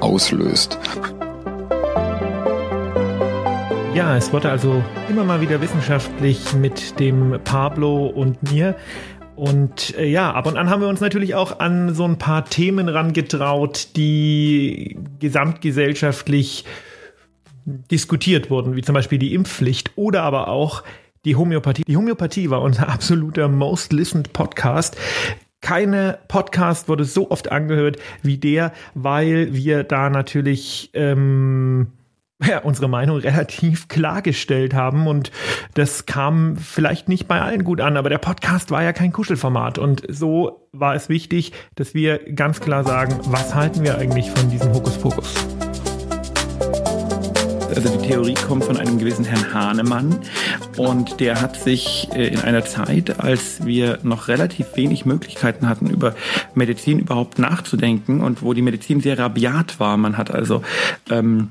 auslöst. 0.00 0.78
Ja, 3.94 4.14
es 4.14 4.30
wurde 4.32 4.50
also 4.50 4.84
immer 5.08 5.24
mal 5.24 5.40
wieder 5.40 5.60
wissenschaftlich 5.62 6.52
mit 6.52 7.00
dem 7.00 7.40
Pablo 7.44 8.06
und 8.06 8.52
mir. 8.52 8.76
Und 9.36 9.96
äh, 9.96 10.06
ja, 10.06 10.32
ab 10.32 10.46
und 10.46 10.56
an 10.56 10.68
haben 10.68 10.82
wir 10.82 10.88
uns 10.88 11.00
natürlich 11.00 11.34
auch 11.34 11.60
an 11.60 11.94
so 11.94 12.04
ein 12.04 12.18
paar 12.18 12.44
Themen 12.44 12.88
rangetraut, 12.88 13.88
die 13.96 14.98
gesamtgesellschaftlich 15.18 16.64
diskutiert 17.66 18.50
wurden, 18.50 18.76
wie 18.76 18.82
zum 18.82 18.94
Beispiel 18.94 19.18
die 19.18 19.34
Impfpflicht 19.34 19.92
oder 19.96 20.22
aber 20.22 20.48
auch 20.48 20.82
die 21.26 21.36
Homöopathie. 21.36 21.82
Die 21.86 21.96
Homöopathie 21.96 22.48
war 22.48 22.62
unser 22.62 22.88
absoluter 22.92 23.48
Most 23.48 23.92
Listened 23.92 24.32
Podcast. 24.32 24.96
Keine 25.60 26.18
Podcast 26.28 26.88
wurde 26.88 27.04
so 27.04 27.30
oft 27.30 27.50
angehört 27.50 27.96
wie 28.22 28.38
der, 28.38 28.72
weil 28.94 29.52
wir 29.52 29.82
da 29.82 30.08
natürlich 30.08 30.90
ähm, 30.94 31.88
ja, 32.46 32.60
unsere 32.60 32.88
Meinung 32.88 33.18
relativ 33.18 33.88
klargestellt 33.88 34.74
haben 34.74 35.08
und 35.08 35.32
das 35.74 36.06
kam 36.06 36.56
vielleicht 36.56 37.08
nicht 37.08 37.26
bei 37.26 37.40
allen 37.40 37.64
gut 37.64 37.80
an, 37.80 37.96
aber 37.96 38.10
der 38.10 38.18
Podcast 38.18 38.70
war 38.70 38.82
ja 38.84 38.92
kein 38.92 39.12
Kuschelformat 39.12 39.78
und 39.78 40.02
so 40.08 40.68
war 40.72 40.94
es 40.94 41.08
wichtig, 41.08 41.52
dass 41.74 41.94
wir 41.94 42.18
ganz 42.34 42.60
klar 42.60 42.84
sagen, 42.84 43.18
was 43.24 43.54
halten 43.54 43.82
wir 43.82 43.98
eigentlich 43.98 44.30
von 44.30 44.50
diesem 44.50 44.72
Hokuspokus? 44.72 45.34
Also 47.74 47.88
die 47.88 48.08
Theorie 48.08 48.34
kommt 48.34 48.64
von 48.64 48.76
einem 48.76 48.98
gewissen 48.98 49.24
Herrn 49.24 49.52
Hahnemann. 49.52 50.18
Und 50.76 51.20
der 51.20 51.40
hat 51.40 51.60
sich 51.60 52.08
äh, 52.14 52.28
in 52.28 52.40
einer 52.40 52.64
Zeit, 52.64 53.20
als 53.20 53.64
wir 53.64 53.98
noch 54.02 54.28
relativ 54.28 54.76
wenig 54.76 55.04
Möglichkeiten 55.04 55.68
hatten, 55.68 55.90
über 55.90 56.14
Medizin 56.54 56.98
überhaupt 56.98 57.38
nachzudenken 57.38 58.20
und 58.20 58.42
wo 58.42 58.52
die 58.54 58.62
Medizin 58.62 59.00
sehr 59.00 59.18
rabiat 59.18 59.80
war, 59.80 59.96
man 59.96 60.16
hat 60.16 60.30
also 60.30 60.62
ähm, 61.10 61.48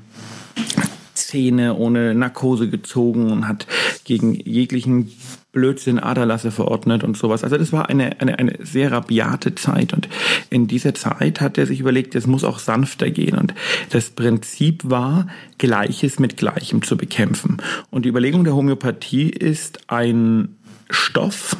Zähne 1.14 1.74
ohne 1.74 2.14
Narkose 2.14 2.68
gezogen 2.68 3.30
und 3.32 3.48
hat 3.48 3.66
gegen 4.06 4.34
jeglichen 4.34 5.10
Blödsinn 5.50 5.98
Aderlasse 5.98 6.52
verordnet 6.52 7.02
und 7.02 7.16
sowas. 7.16 7.42
Also 7.42 7.58
das 7.58 7.72
war 7.72 7.88
eine, 7.88 8.20
eine, 8.20 8.38
eine 8.38 8.58
sehr 8.60 8.92
rabiate 8.92 9.56
Zeit 9.56 9.92
und 9.92 10.08
in 10.48 10.68
dieser 10.68 10.94
Zeit 10.94 11.40
hat 11.40 11.58
er 11.58 11.66
sich 11.66 11.80
überlegt, 11.80 12.14
es 12.14 12.26
muss 12.26 12.44
auch 12.44 12.60
sanfter 12.60 13.10
gehen 13.10 13.36
und 13.36 13.52
das 13.90 14.10
Prinzip 14.10 14.88
war, 14.88 15.26
Gleiches 15.58 16.20
mit 16.20 16.36
Gleichem 16.36 16.82
zu 16.82 16.96
bekämpfen. 16.96 17.56
Und 17.90 18.04
die 18.04 18.08
Überlegung 18.08 18.44
der 18.44 18.54
Homöopathie 18.54 19.28
ist, 19.28 19.90
ein 19.90 20.56
Stoff, 20.88 21.56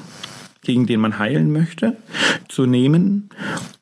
gegen 0.63 0.87
den 0.87 1.01
man 1.01 1.19
heilen 1.19 1.53
möchte, 1.53 1.97
zu 2.49 2.67
nehmen 2.67 3.29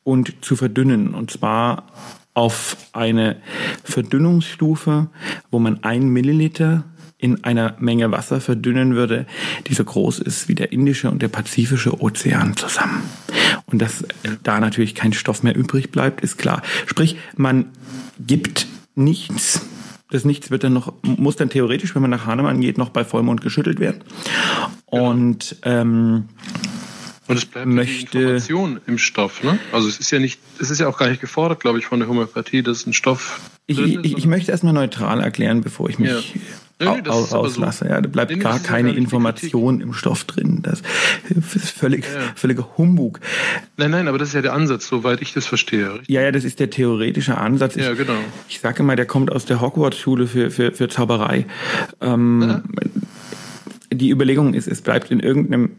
und 0.04 0.42
zu 0.42 0.56
verdünnen. 0.56 1.14
Und 1.14 1.30
zwar 1.30 1.86
auf 2.32 2.76
eine 2.92 3.36
Verdünnungsstufe, 3.82 5.08
wo 5.50 5.58
man 5.58 5.84
ein 5.84 6.08
Milliliter 6.08 6.84
in 7.24 7.42
einer 7.42 7.74
Menge 7.78 8.12
Wasser 8.12 8.38
verdünnen 8.38 8.96
würde, 8.96 9.24
die 9.66 9.72
so 9.72 9.82
groß 9.82 10.18
ist 10.18 10.46
wie 10.46 10.54
der 10.54 10.72
Indische 10.72 11.10
und 11.10 11.22
der 11.22 11.28
Pazifische 11.28 12.02
Ozean 12.02 12.54
zusammen. 12.54 13.02
Und 13.64 13.80
dass 13.80 14.04
da 14.42 14.60
natürlich 14.60 14.94
kein 14.94 15.14
Stoff 15.14 15.42
mehr 15.42 15.56
übrig 15.56 15.90
bleibt, 15.90 16.20
ist 16.20 16.36
klar. 16.36 16.60
Sprich, 16.84 17.16
man 17.34 17.70
gibt 18.20 18.66
nichts. 18.94 19.62
Das 20.10 20.26
Nichts 20.26 20.50
wird 20.50 20.64
dann 20.64 20.74
noch, 20.74 20.92
muss 21.02 21.36
dann 21.36 21.48
theoretisch, 21.48 21.94
wenn 21.94 22.02
man 22.02 22.10
nach 22.10 22.26
Hahnemann 22.26 22.60
geht, 22.60 22.76
noch 22.76 22.90
bei 22.90 23.06
Vollmond 23.06 23.40
geschüttelt 23.40 23.80
werden. 23.80 24.04
Und 24.84 25.56
ähm, 25.62 26.28
und 27.26 27.38
es 27.38 27.46
bleibt 27.46 27.66
möchte 27.66 28.18
die 28.18 28.18
Information 28.18 28.80
im 28.86 28.98
Stoff, 28.98 29.42
ne? 29.42 29.58
Also 29.72 29.88
es 29.88 29.98
ist 29.98 30.10
ja 30.10 30.18
nicht, 30.18 30.38
es 30.60 30.70
ist 30.70 30.78
ja 30.78 30.88
auch 30.88 30.98
gar 30.98 31.08
nicht 31.08 31.22
gefordert, 31.22 31.60
glaube 31.60 31.78
ich, 31.78 31.86
von 31.86 32.00
der 32.00 32.08
Homöopathie, 32.08 32.62
dass 32.62 32.86
ein 32.86 32.92
Stoff. 32.92 33.40
Ich, 33.66 33.78
ich, 33.78 34.18
ich 34.18 34.26
möchte 34.26 34.50
erstmal 34.50 34.74
neutral 34.74 35.20
erklären, 35.20 35.62
bevor 35.62 35.88
ich 35.88 35.98
mich 35.98 36.10
ja. 36.10 36.40
Nee, 36.84 37.08
aus, 37.08 37.32
auslasse. 37.32 37.84
So. 37.84 37.90
Ja, 37.90 38.00
da 38.00 38.08
bleibt 38.08 38.32
nee, 38.32 38.38
gar 38.38 38.58
keine 38.58 38.92
Information 38.92 39.80
im 39.80 39.92
Stoff 39.92 40.24
drin. 40.24 40.60
Das 40.62 40.82
ist 41.54 41.70
völlig, 41.70 42.04
ja. 42.04 42.20
völliger 42.34 42.68
Humbug. 42.76 43.20
Nein, 43.76 43.90
nein, 43.90 44.08
aber 44.08 44.18
das 44.18 44.28
ist 44.28 44.34
ja 44.34 44.42
der 44.42 44.52
Ansatz, 44.52 44.86
soweit 44.86 45.22
ich 45.22 45.32
das 45.32 45.46
verstehe. 45.46 45.92
Richtig? 45.92 46.08
Ja, 46.08 46.22
ja, 46.22 46.32
das 46.32 46.44
ist 46.44 46.60
der 46.60 46.70
theoretische 46.70 47.38
Ansatz. 47.38 47.76
Ja, 47.76 47.94
genau. 47.94 48.12
Ich, 48.48 48.56
ich 48.56 48.60
sage 48.60 48.82
immer, 48.82 48.96
der 48.96 49.06
kommt 49.06 49.32
aus 49.32 49.44
der 49.44 49.60
Hogwarts-Schule 49.60 50.26
für, 50.26 50.50
für, 50.50 50.72
für 50.72 50.88
Zauberei. 50.88 51.46
Ähm, 52.00 52.62
die 53.92 54.10
Überlegung 54.10 54.54
ist, 54.54 54.66
es 54.66 54.82
bleibt 54.82 55.10
in 55.10 55.20
irgendeinem 55.20 55.70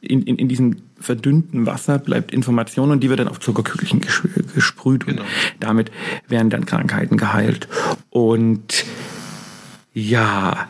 in, 0.00 0.22
in, 0.22 0.36
in 0.36 0.48
diesem 0.48 0.76
verdünnten 0.98 1.66
Wasser 1.66 1.98
bleibt 1.98 2.32
Information 2.32 2.90
und 2.90 3.00
die 3.02 3.08
wird 3.08 3.20
dann 3.20 3.28
auf 3.28 3.40
Zuckerkügelchen 3.40 4.00
gesprüht 4.54 5.06
und 5.06 5.16
genau. 5.16 5.28
damit 5.60 5.90
werden 6.28 6.50
dann 6.50 6.66
Krankheiten 6.66 7.16
geheilt. 7.16 7.68
Und 8.10 8.84
ja, 9.96 10.68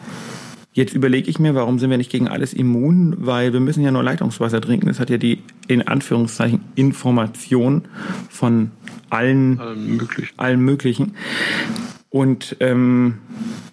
Jetzt 0.76 0.92
überlege 0.95 1.30
ich 1.30 1.38
mir, 1.38 1.54
warum 1.54 1.78
sind 1.78 1.88
wir 1.88 1.97
nicht 1.97 2.12
gegen 2.12 2.28
alles 2.28 2.52
immun? 2.52 3.16
Weil 3.18 3.54
wir 3.54 3.61
müssen 3.61 3.83
ja 3.83 3.90
nur 3.90 4.02
Leitungswasser 4.02 4.61
trinken. 4.61 4.88
Das 4.88 5.00
hat 5.00 5.09
ja 5.09 5.16
die, 5.16 5.42
in 5.68 5.88
Anführungszeichen, 5.88 6.61
Information 6.75 7.88
von 8.28 8.73
allen, 9.09 9.59
allen, 9.59 9.97
möglichen. 9.97 10.38
allen 10.38 10.61
möglichen. 10.61 11.14
Und 12.11 12.59
ähm, 12.61 13.14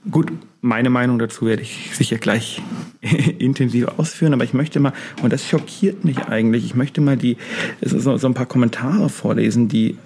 gut, 0.09 0.31
meine 0.61 0.89
Meinung 0.89 1.19
dazu 1.19 1.45
werde 1.45 1.61
ich 1.61 1.89
sicher 1.93 2.17
gleich 2.19 2.61
intensiv 3.37 3.89
ausführen, 3.97 4.33
aber 4.33 4.45
ich 4.45 4.53
möchte 4.53 4.79
mal, 4.79 4.93
und 5.21 5.33
das 5.33 5.45
schockiert 5.45 6.05
mich 6.05 6.19
eigentlich, 6.27 6.63
ich 6.63 6.73
möchte 6.73 7.01
mal 7.01 7.17
die, 7.17 7.35
so, 7.81 8.15
so 8.15 8.27
ein 8.27 8.33
paar 8.33 8.45
Kommentare 8.45 9.09
vorlesen, 9.09 9.67
die 9.67 9.97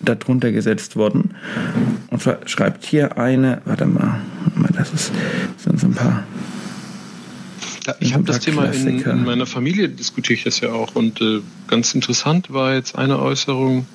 darunter 0.00 0.52
gesetzt 0.52 0.96
worden. 0.96 1.34
Und 2.08 2.22
zwar 2.22 2.38
schreibt 2.46 2.84
hier 2.84 3.18
eine, 3.18 3.62
warte 3.64 3.86
mal, 3.86 4.20
das 4.72 4.92
ist, 4.92 5.12
sind 5.58 5.78
so 5.78 5.86
ein 5.86 5.94
paar 5.94 6.24
ja, 7.86 7.94
ich 7.98 8.12
habe 8.12 8.24
das 8.24 8.40
Thema 8.40 8.66
in, 8.66 9.00
in, 9.00 9.24
meiner 9.24 9.46
Familie 9.46 9.88
diskutiere 9.88 10.34
ich 10.34 10.44
das 10.44 10.60
ja 10.60 10.70
auch 10.70 10.94
und 10.94 11.20
äh, 11.20 11.40
ganz 11.66 11.94
interessant 11.94 12.52
war 12.52 12.74
jetzt 12.74 12.96
eine 12.96 13.18
Äußerung 13.18 13.86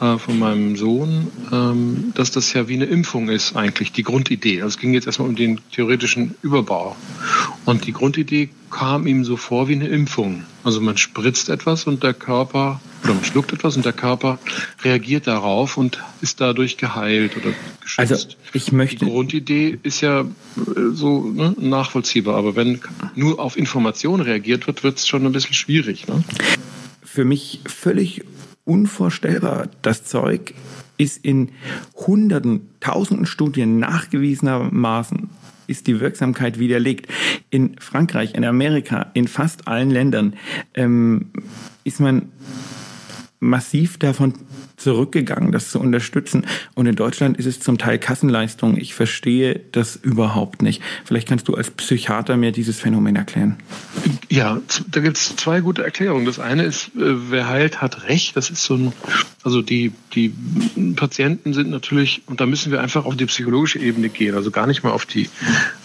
äh, 0.00 0.16
von 0.16 0.38
meinem 0.38 0.76
Sohn, 0.76 1.26
ähm, 1.52 2.12
dass 2.14 2.30
das 2.30 2.52
ja 2.52 2.68
wie 2.68 2.74
eine 2.74 2.84
Impfung 2.84 3.28
ist 3.28 3.56
eigentlich 3.56 3.90
die 3.90 4.04
Grundidee. 4.04 4.62
Also 4.62 4.76
es 4.76 4.78
ging 4.78 4.94
jetzt 4.94 5.06
erstmal 5.06 5.28
um 5.28 5.34
den 5.34 5.60
theoretischen 5.72 6.36
Überbau 6.42 6.94
und 7.66 7.84
die 7.86 7.92
Grundidee 7.92 8.48
kam 8.70 9.06
ihm 9.06 9.24
so 9.24 9.36
vor 9.36 9.68
wie 9.68 9.74
eine 9.74 9.88
Impfung. 9.88 10.44
Also 10.64 10.80
man 10.80 10.96
spritzt 10.96 11.48
etwas 11.48 11.86
und 11.86 12.02
der 12.02 12.14
Körper, 12.14 12.80
oder 13.02 13.14
man 13.14 13.24
schluckt 13.24 13.52
etwas 13.52 13.76
und 13.76 13.84
der 13.84 13.92
Körper 13.92 14.38
reagiert 14.82 15.26
darauf 15.26 15.76
und 15.76 16.02
ist 16.20 16.40
dadurch 16.40 16.76
geheilt 16.76 17.36
oder 17.36 17.50
geschützt. 17.80 17.98
Also 17.98 18.28
ich 18.52 18.72
möchte. 18.72 19.04
Die 19.04 19.10
Grundidee 19.10 19.78
ist 19.82 20.00
ja 20.00 20.20
äh, 20.20 20.26
so 20.92 21.24
ne, 21.26 21.54
nachvollziehbar, 21.58 22.36
aber 22.36 22.56
wenn 22.56 22.80
nur 23.14 23.40
auf 23.40 23.56
Information 23.56 24.20
reagiert 24.20 24.66
wird, 24.66 24.84
wird 24.84 24.98
es 24.98 25.08
schon 25.08 25.26
ein 25.26 25.32
bisschen 25.32 25.54
schwierig. 25.54 26.06
Ne? 26.06 26.22
Für 27.02 27.24
mich 27.24 27.60
völlig 27.66 28.24
unvorstellbar. 28.64 29.68
Das 29.82 30.04
Zeug 30.04 30.54
ist 30.98 31.24
in 31.24 31.50
hunderten, 31.94 32.68
tausenden 32.80 33.26
Studien 33.26 33.78
nachgewiesenermaßen 33.78 35.28
ist 35.66 35.86
die 35.86 36.00
Wirksamkeit 36.00 36.58
widerlegt. 36.58 37.08
In 37.50 37.76
Frankreich, 37.78 38.34
in 38.34 38.44
Amerika, 38.44 39.10
in 39.14 39.28
fast 39.28 39.68
allen 39.68 39.90
Ländern 39.90 40.34
ähm, 40.74 41.30
ist 41.84 42.00
man 42.00 42.30
massiv 43.40 43.98
davon 43.98 44.34
zurückgegangen, 44.76 45.52
das 45.52 45.70
zu 45.70 45.80
unterstützen. 45.80 46.46
Und 46.74 46.86
in 46.86 46.96
Deutschland 46.96 47.38
ist 47.38 47.46
es 47.46 47.60
zum 47.60 47.78
Teil 47.78 47.98
Kassenleistung. 47.98 48.76
Ich 48.76 48.94
verstehe 48.94 49.60
das 49.72 49.96
überhaupt 49.96 50.62
nicht. 50.62 50.82
Vielleicht 51.04 51.28
kannst 51.28 51.48
du 51.48 51.54
als 51.54 51.70
Psychiater 51.70 52.36
mir 52.36 52.52
dieses 52.52 52.78
Phänomen 52.78 53.16
erklären. 53.16 53.56
Ja, 54.28 54.60
da 54.90 55.00
gibt 55.00 55.16
es 55.16 55.34
zwei 55.36 55.60
gute 55.60 55.82
Erklärungen. 55.82 56.26
Das 56.26 56.38
eine 56.38 56.64
ist, 56.64 56.88
äh, 56.88 57.30
wer 57.30 57.48
heilt, 57.48 57.80
hat 57.80 58.04
Recht. 58.04 58.36
Das 58.36 58.50
ist 58.50 58.64
so 58.64 58.74
ein, 58.74 58.92
also 59.46 59.62
die, 59.62 59.92
die 60.12 60.34
Patienten 60.96 61.54
sind 61.54 61.70
natürlich, 61.70 62.22
und 62.26 62.40
da 62.40 62.46
müssen 62.46 62.72
wir 62.72 62.80
einfach 62.80 63.04
auf 63.04 63.16
die 63.16 63.26
psychologische 63.26 63.78
Ebene 63.78 64.08
gehen, 64.08 64.34
also 64.34 64.50
gar 64.50 64.66
nicht 64.66 64.82
mal 64.82 64.90
auf 64.90 65.06
die, 65.06 65.30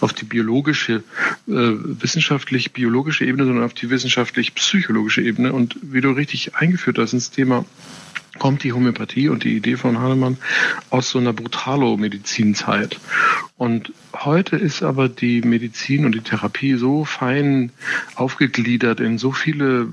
auf 0.00 0.12
die 0.12 0.24
biologische, 0.24 1.04
äh, 1.46 1.52
wissenschaftlich-biologische 1.52 3.24
Ebene, 3.24 3.44
sondern 3.44 3.64
auf 3.64 3.72
die 3.72 3.88
wissenschaftlich-psychologische 3.88 5.22
Ebene. 5.22 5.52
Und 5.52 5.76
wie 5.80 6.00
du 6.00 6.10
richtig 6.10 6.56
eingeführt 6.56 6.98
hast 6.98 7.12
ins 7.12 7.30
Thema 7.30 7.64
kommt 8.38 8.64
die 8.64 8.72
Homöopathie 8.72 9.28
und 9.28 9.44
die 9.44 9.56
Idee 9.56 9.76
von 9.76 9.98
Hahnemann 9.98 10.38
aus 10.90 11.10
so 11.10 11.18
einer 11.18 11.32
Brutalo-Medizinzeit. 11.32 12.98
Und 13.56 13.92
heute 14.14 14.56
ist 14.56 14.82
aber 14.82 15.08
die 15.08 15.42
Medizin 15.42 16.06
und 16.06 16.12
die 16.12 16.20
Therapie 16.20 16.74
so 16.74 17.04
fein 17.04 17.70
aufgegliedert 18.14 19.00
in 19.00 19.18
so 19.18 19.32
viele 19.32 19.86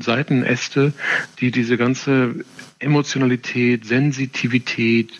Seitenäste, 0.00 0.92
die 1.40 1.50
diese 1.50 1.76
ganze 1.76 2.44
Emotionalität, 2.78 3.84
Sensitivität, 3.84 5.10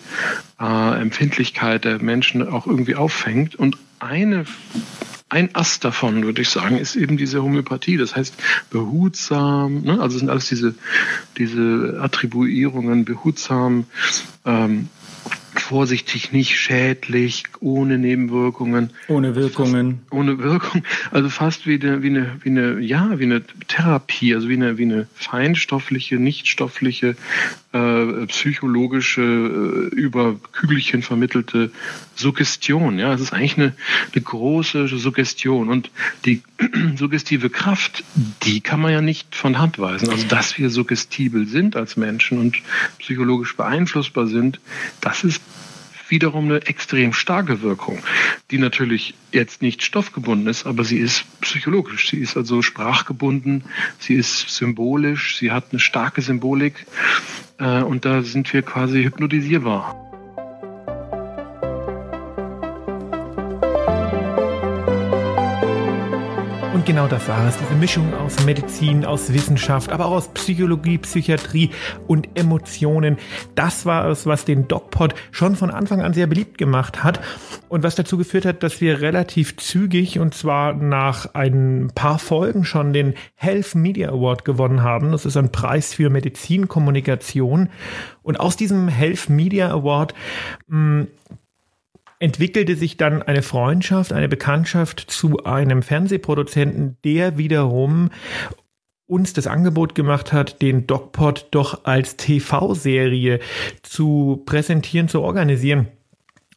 äh, 0.60 1.00
Empfindlichkeit 1.00 1.84
der 1.84 2.02
Menschen 2.02 2.46
auch 2.46 2.66
irgendwie 2.66 2.94
auffängt. 2.94 3.56
Und 3.56 3.76
eine 3.98 4.44
ein 5.30 5.54
Ast 5.54 5.84
davon, 5.84 6.24
würde 6.24 6.40
ich 6.40 6.48
sagen, 6.48 6.78
ist 6.78 6.96
eben 6.96 7.18
diese 7.18 7.42
Homöopathie. 7.42 7.98
Das 7.98 8.16
heißt 8.16 8.34
behutsam, 8.70 9.82
ne? 9.82 10.00
also 10.00 10.18
sind 10.18 10.30
alles 10.30 10.48
diese, 10.48 10.74
diese 11.36 11.98
Attribuierungen, 12.00 13.04
behutsam, 13.04 13.84
ähm, 14.46 14.88
vorsichtig, 15.60 16.32
nicht 16.32 16.56
schädlich, 16.56 17.44
ohne 17.60 17.98
Nebenwirkungen. 17.98 18.90
Ohne 19.08 19.34
Wirkungen. 19.34 20.00
Fast, 20.00 20.12
ohne 20.12 20.38
Wirkung. 20.38 20.82
Also 21.10 21.28
fast 21.28 21.66
wie 21.66 21.80
eine, 21.80 22.02
wie 22.02 22.08
eine, 22.08 22.36
wie 22.42 22.50
eine, 22.50 22.80
ja, 22.80 23.18
wie 23.18 23.24
eine 23.24 23.42
Therapie, 23.68 24.34
also 24.34 24.48
wie 24.48 24.54
eine, 24.54 24.78
wie 24.78 24.84
eine 24.84 25.06
feinstoffliche, 25.14 26.16
nichtstoffliche, 26.16 27.16
äh, 27.72 28.26
psychologische, 28.26 29.22
äh, 29.22 29.94
über 29.94 30.36
Kügelchen 30.52 31.02
vermittelte 31.02 31.70
Suggestion. 32.18 32.98
Ja, 32.98 33.12
es 33.12 33.20
ist 33.20 33.32
eigentlich 33.32 33.56
eine, 33.56 33.74
eine 34.12 34.22
große 34.22 34.88
Suggestion. 34.88 35.68
Und 35.68 35.90
die 36.24 36.42
suggestive 36.96 37.48
Kraft, 37.48 38.04
die 38.42 38.60
kann 38.60 38.80
man 38.80 38.92
ja 38.92 39.00
nicht 39.00 39.34
von 39.34 39.58
Hand 39.58 39.78
weisen. 39.78 40.10
Also, 40.10 40.26
dass 40.26 40.58
wir 40.58 40.70
suggestibel 40.70 41.46
sind 41.46 41.76
als 41.76 41.96
Menschen 41.96 42.38
und 42.38 42.56
psychologisch 42.98 43.56
beeinflussbar 43.56 44.26
sind, 44.26 44.60
das 45.00 45.24
ist 45.24 45.40
wiederum 46.08 46.46
eine 46.46 46.66
extrem 46.66 47.12
starke 47.12 47.62
Wirkung, 47.62 47.98
die 48.50 48.58
natürlich 48.58 49.14
jetzt 49.30 49.60
nicht 49.60 49.82
stoffgebunden 49.82 50.48
ist, 50.48 50.66
aber 50.66 50.82
sie 50.82 50.98
ist 50.98 51.24
psychologisch. 51.42 52.10
Sie 52.10 52.18
ist 52.18 52.36
also 52.36 52.62
sprachgebunden, 52.62 53.64
sie 53.98 54.14
ist 54.14 54.48
symbolisch, 54.48 55.36
sie 55.36 55.52
hat 55.52 55.66
eine 55.70 55.80
starke 55.80 56.22
Symbolik 56.22 56.86
äh, 57.58 57.82
und 57.82 58.06
da 58.06 58.22
sind 58.22 58.52
wir 58.52 58.62
quasi 58.62 59.04
hypnotisierbar. 59.04 60.07
Genau 66.88 67.06
das 67.06 67.28
war 67.28 67.46
es. 67.46 67.58
Diese 67.58 67.74
Mischung 67.74 68.14
aus 68.14 68.46
Medizin, 68.46 69.04
aus 69.04 69.34
Wissenschaft, 69.34 69.92
aber 69.92 70.06
auch 70.06 70.12
aus 70.12 70.28
Psychologie, 70.28 70.96
Psychiatrie 70.96 71.68
und 72.06 72.30
Emotionen. 72.34 73.18
Das 73.54 73.84
war 73.84 74.08
es, 74.08 74.24
was 74.24 74.46
den 74.46 74.68
DocPod 74.68 75.14
schon 75.30 75.54
von 75.54 75.70
Anfang 75.70 76.00
an 76.00 76.14
sehr 76.14 76.26
beliebt 76.26 76.56
gemacht 76.56 77.04
hat 77.04 77.20
und 77.68 77.82
was 77.82 77.94
dazu 77.94 78.16
geführt 78.16 78.46
hat, 78.46 78.62
dass 78.62 78.80
wir 78.80 79.02
relativ 79.02 79.58
zügig 79.58 80.18
und 80.18 80.32
zwar 80.32 80.72
nach 80.72 81.34
ein 81.34 81.92
paar 81.94 82.18
Folgen 82.18 82.64
schon 82.64 82.94
den 82.94 83.12
Health 83.34 83.74
Media 83.74 84.08
Award 84.08 84.46
gewonnen 84.46 84.82
haben. 84.82 85.12
Das 85.12 85.26
ist 85.26 85.36
ein 85.36 85.52
Preis 85.52 85.92
für 85.92 86.08
Medizinkommunikation. 86.08 87.68
Und 88.22 88.40
aus 88.40 88.56
diesem 88.56 88.88
Health 88.88 89.28
Media 89.28 89.70
Award 89.70 90.14
hm, 90.70 91.08
entwickelte 92.18 92.76
sich 92.76 92.96
dann 92.96 93.22
eine 93.22 93.42
Freundschaft, 93.42 94.12
eine 94.12 94.28
Bekanntschaft 94.28 95.00
zu 95.00 95.44
einem 95.44 95.82
Fernsehproduzenten, 95.82 96.96
der 97.04 97.38
wiederum 97.38 98.10
uns 99.06 99.32
das 99.32 99.46
Angebot 99.46 99.94
gemacht 99.94 100.32
hat, 100.32 100.60
den 100.60 100.86
DocPod 100.86 101.48
doch 101.50 101.84
als 101.84 102.16
TV-Serie 102.16 103.40
zu 103.82 104.42
präsentieren, 104.44 105.08
zu 105.08 105.22
organisieren. 105.22 105.88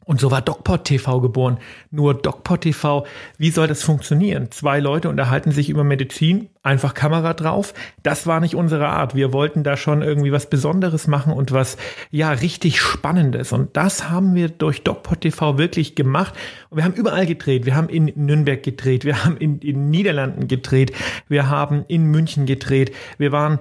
Und 0.05 0.19
so 0.19 0.31
war 0.31 0.41
DocPod 0.41 0.83
TV 0.83 1.21
geboren. 1.21 1.59
Nur 1.91 2.15
DocPod 2.15 2.61
TV, 2.61 3.05
wie 3.37 3.51
soll 3.51 3.67
das 3.67 3.83
funktionieren? 3.83 4.49
Zwei 4.49 4.79
Leute 4.79 5.09
unterhalten 5.09 5.51
sich 5.51 5.69
über 5.69 5.83
Medizin, 5.83 6.49
einfach 6.63 6.95
Kamera 6.95 7.33
drauf. 7.33 7.75
Das 8.01 8.25
war 8.25 8.39
nicht 8.39 8.55
unsere 8.55 8.87
Art. 8.87 9.13
Wir 9.13 9.31
wollten 9.31 9.63
da 9.63 9.77
schon 9.77 10.01
irgendwie 10.01 10.31
was 10.31 10.49
Besonderes 10.49 11.05
machen 11.05 11.33
und 11.33 11.51
was, 11.51 11.77
ja, 12.09 12.31
richtig 12.31 12.81
Spannendes. 12.81 13.51
Und 13.51 13.77
das 13.77 14.09
haben 14.09 14.33
wir 14.33 14.49
durch 14.49 14.83
DocPod 14.83 15.21
TV 15.21 15.59
wirklich 15.59 15.93
gemacht. 15.93 16.33
Und 16.71 16.77
wir 16.77 16.83
haben 16.83 16.95
überall 16.95 17.27
gedreht. 17.27 17.67
Wir 17.67 17.75
haben 17.75 17.89
in 17.89 18.11
Nürnberg 18.15 18.63
gedreht. 18.63 19.05
Wir 19.05 19.23
haben 19.23 19.37
in 19.37 19.59
den 19.59 19.91
Niederlanden 19.91 20.47
gedreht. 20.47 20.93
Wir 21.27 21.47
haben 21.49 21.85
in 21.87 22.05
München 22.05 22.47
gedreht. 22.47 22.91
Wir 23.19 23.31
waren 23.31 23.59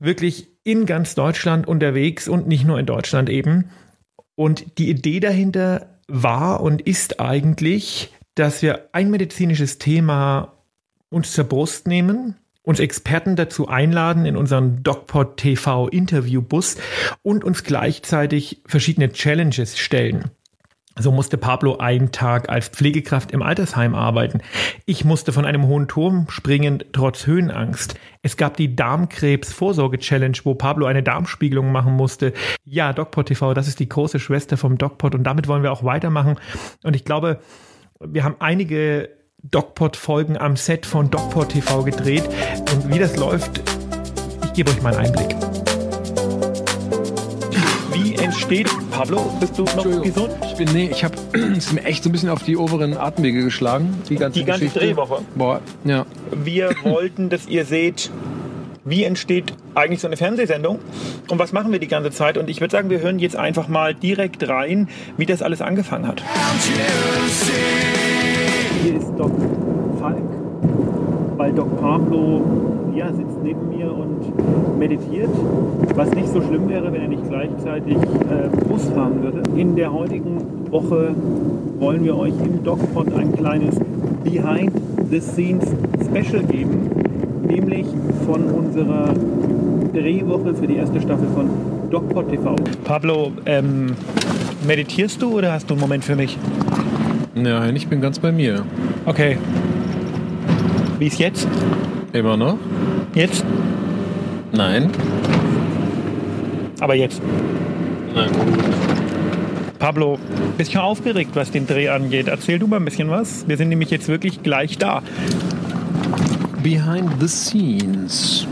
wirklich 0.00 0.48
in 0.64 0.86
ganz 0.86 1.14
Deutschland 1.14 1.68
unterwegs 1.68 2.28
und 2.28 2.48
nicht 2.48 2.64
nur 2.64 2.78
in 2.78 2.86
Deutschland 2.86 3.30
eben. 3.30 3.70
Und 4.34 4.78
die 4.78 4.88
Idee 4.88 5.20
dahinter 5.20 5.98
war 6.08 6.60
und 6.60 6.82
ist 6.82 7.20
eigentlich, 7.20 8.12
dass 8.34 8.62
wir 8.62 8.88
ein 8.92 9.10
medizinisches 9.10 9.78
Thema 9.78 10.52
uns 11.10 11.32
zur 11.32 11.44
Brust 11.44 11.86
nehmen, 11.86 12.36
uns 12.62 12.80
Experten 12.80 13.36
dazu 13.36 13.68
einladen 13.68 14.24
in 14.24 14.36
unseren 14.36 14.82
DocPod 14.82 15.36
TV 15.36 15.88
Interviewbus 15.88 16.76
und 17.22 17.44
uns 17.44 17.64
gleichzeitig 17.64 18.62
verschiedene 18.66 19.12
Challenges 19.12 19.78
stellen. 19.78 20.30
So 20.98 21.10
musste 21.10 21.38
Pablo 21.38 21.78
einen 21.78 22.12
Tag 22.12 22.48
als 22.50 22.68
Pflegekraft 22.68 23.32
im 23.32 23.42
Altersheim 23.42 23.94
arbeiten. 23.94 24.40
Ich 24.84 25.04
musste 25.04 25.32
von 25.32 25.46
einem 25.46 25.66
hohen 25.66 25.88
Turm 25.88 26.26
springen, 26.28 26.84
trotz 26.92 27.26
Höhenangst. 27.26 27.94
Es 28.20 28.36
gab 28.36 28.56
die 28.56 28.76
Darmkrebs-Vorsorge-Challenge, 28.76 30.36
wo 30.44 30.54
Pablo 30.54 30.86
eine 30.86 31.02
Darmspiegelung 31.02 31.72
machen 31.72 31.94
musste. 31.94 32.34
Ja, 32.64 32.92
DocPod 32.92 33.26
TV, 33.26 33.54
das 33.54 33.68
ist 33.68 33.80
die 33.80 33.88
große 33.88 34.18
Schwester 34.18 34.56
vom 34.56 34.76
DocPod 34.76 35.14
und 35.14 35.24
damit 35.24 35.48
wollen 35.48 35.62
wir 35.62 35.72
auch 35.72 35.84
weitermachen. 35.84 36.36
Und 36.84 36.94
ich 36.94 37.04
glaube, 37.04 37.40
wir 38.00 38.24
haben 38.24 38.36
einige 38.38 39.08
DocPod-Folgen 39.42 40.36
am 40.36 40.56
Set 40.56 40.86
von 40.86 41.10
DocPod 41.10 41.50
TV 41.50 41.84
gedreht. 41.84 42.28
Und 42.72 42.92
wie 42.92 42.98
das 42.98 43.16
läuft, 43.16 43.60
ich 44.44 44.52
gebe 44.52 44.70
euch 44.70 44.82
mal 44.82 44.94
einen 44.94 45.06
Einblick 45.06 45.51
entsteht. 47.92 48.68
Pablo, 48.90 49.32
bist 49.40 49.58
du 49.58 49.64
noch 49.64 50.02
gesund? 50.02 50.30
Ich 50.44 50.54
bin, 50.56 50.68
nee, 50.72 50.88
ich 50.90 51.04
habe 51.04 51.14
es 51.56 51.72
mir 51.72 51.84
echt 51.84 52.02
so 52.02 52.08
ein 52.08 52.12
bisschen 52.12 52.28
auf 52.28 52.42
die 52.42 52.56
oberen 52.56 52.96
Atemwege 52.96 53.44
geschlagen. 53.44 54.02
Die 54.08 54.16
ganze, 54.16 54.40
die 54.40 54.44
ganze 54.44 54.68
Drehwoche. 54.68 55.18
Boah, 55.34 55.60
ja. 55.84 56.06
Wir 56.32 56.70
wollten, 56.84 57.28
dass 57.28 57.46
ihr 57.46 57.64
seht, 57.64 58.10
wie 58.84 59.04
entsteht 59.04 59.52
eigentlich 59.74 60.00
so 60.00 60.06
eine 60.06 60.16
Fernsehsendung 60.16 60.78
und 61.28 61.38
was 61.38 61.52
machen 61.52 61.72
wir 61.72 61.78
die 61.78 61.88
ganze 61.88 62.10
Zeit. 62.10 62.36
Und 62.38 62.50
ich 62.50 62.60
würde 62.60 62.72
sagen, 62.72 62.90
wir 62.90 63.00
hören 63.00 63.18
jetzt 63.18 63.36
einfach 63.36 63.68
mal 63.68 63.94
direkt 63.94 64.48
rein, 64.48 64.88
wie 65.16 65.26
das 65.26 65.42
alles 65.42 65.62
angefangen 65.62 66.06
hat. 66.06 66.22
Hier 68.82 68.96
ist 68.96 69.10
Doc 69.16 69.32
weil 71.42 71.52
Doc 71.54 71.80
Pablo 71.80 72.40
ja, 72.94 73.12
sitzt 73.12 73.42
neben 73.42 73.68
mir 73.76 73.92
und 73.92 74.78
meditiert, 74.78 75.30
was 75.96 76.08
nicht 76.12 76.28
so 76.28 76.40
schlimm 76.40 76.68
wäre, 76.68 76.92
wenn 76.92 77.02
er 77.02 77.08
nicht 77.08 77.28
gleichzeitig 77.28 77.96
äh, 77.96 78.64
Bus 78.68 78.88
fahren 78.90 79.24
würde. 79.24 79.42
In 79.56 79.74
der 79.74 79.92
heutigen 79.92 80.70
Woche 80.70 81.16
wollen 81.80 82.04
wir 82.04 82.16
euch 82.16 82.34
im 82.44 82.62
DocPod 82.62 83.12
ein 83.14 83.34
kleines 83.34 83.74
Behind 84.22 84.70
the 85.10 85.18
Scenes 85.18 85.64
Special 86.04 86.44
geben, 86.44 86.88
nämlich 87.44 87.86
von 88.24 88.44
unserer 88.44 89.12
Drehwoche 89.92 90.54
für 90.54 90.68
die 90.68 90.76
erste 90.76 91.00
Staffel 91.00 91.26
von 91.34 91.50
DocPod 91.90 92.30
TV. 92.30 92.54
Pablo, 92.84 93.32
ähm, 93.46 93.96
meditierst 94.64 95.20
du 95.20 95.38
oder 95.38 95.54
hast 95.54 95.68
du 95.68 95.74
einen 95.74 95.80
Moment 95.80 96.04
für 96.04 96.14
mich? 96.14 96.38
Nein, 97.34 97.74
ich 97.74 97.88
bin 97.88 98.00
ganz 98.00 98.20
bei 98.20 98.30
mir. 98.30 98.62
Okay. 99.06 99.38
Wie 100.98 101.06
ist 101.06 101.18
jetzt? 101.18 101.48
Immer 102.12 102.36
noch? 102.36 102.58
Jetzt? 103.14 103.44
Nein. 104.52 104.90
Aber 106.80 106.94
jetzt. 106.94 107.22
Nein. 108.14 108.30
Pablo, 109.78 110.18
bisschen 110.58 110.80
aufgeregt, 110.80 111.30
was 111.34 111.50
den 111.50 111.66
Dreh 111.66 111.88
angeht. 111.88 112.28
Erzähl 112.28 112.58
du 112.58 112.66
mal 112.66 112.76
ein 112.76 112.84
bisschen 112.84 113.10
was. 113.10 113.48
Wir 113.48 113.56
sind 113.56 113.68
nämlich 113.68 113.90
jetzt 113.90 114.08
wirklich 114.08 114.42
gleich 114.42 114.78
da. 114.78 115.02
Behind 116.62 117.10
the 117.20 117.26
scenes. 117.26 118.46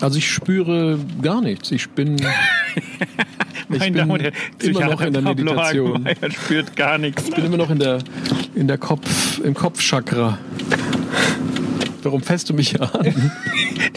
Also 0.00 0.18
ich 0.18 0.30
spüre 0.30 0.98
gar 1.20 1.40
nichts. 1.40 1.70
Ich 1.72 1.88
bin. 1.90 2.16
Ich 3.70 3.80
bin 3.80 3.94
Damen 3.94 4.32
immer 4.62 4.86
noch 4.86 5.00
in 5.02 5.12
der 5.12 5.20
Pablo 5.20 5.44
Meditation. 5.52 5.92
Hagenmeier 5.92 6.30
spürt 6.30 6.74
gar 6.74 6.96
nichts. 6.96 7.28
Ich 7.28 7.34
bin 7.34 7.44
immer 7.44 7.58
noch 7.58 7.68
in 7.68 7.78
der, 7.78 7.98
in 8.54 8.66
der 8.66 8.78
Kopf, 8.78 9.40
im 9.44 9.52
Kopfchakra. 9.52 10.38
Warum 12.02 12.22
fässt 12.22 12.48
du 12.50 12.54
mich 12.54 12.80
an? 12.80 12.90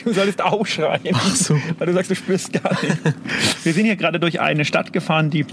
Du 0.03 0.11
solltest 0.13 0.41
aufschreien. 0.41 1.13
Ach 1.13 1.35
so. 1.35 1.55
Weil 1.77 1.87
du 1.87 1.93
sagst, 1.93 2.09
du 2.09 2.15
spürst 2.15 2.53
gar 2.53 2.71
nichts. 2.81 2.97
Wir 3.63 3.73
sind 3.73 3.85
hier 3.85 3.95
gerade 3.95 4.19
durch 4.19 4.39
eine 4.39 4.65
Stadt 4.65 4.93
gefahren, 4.93 5.29
die 5.29 5.45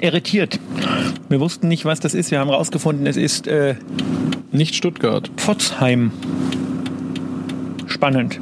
irritiert. 0.00 0.58
Wir 1.28 1.40
wussten 1.40 1.68
nicht, 1.68 1.84
was 1.84 2.00
das 2.00 2.14
ist. 2.14 2.30
Wir 2.30 2.38
haben 2.40 2.48
herausgefunden, 2.48 3.06
es 3.06 3.18
ist 3.18 3.46
äh, 3.46 3.74
Nicht 4.50 4.74
Stuttgart. 4.76 5.30
Pforzheim. 5.36 6.10
Spannend. 7.86 8.38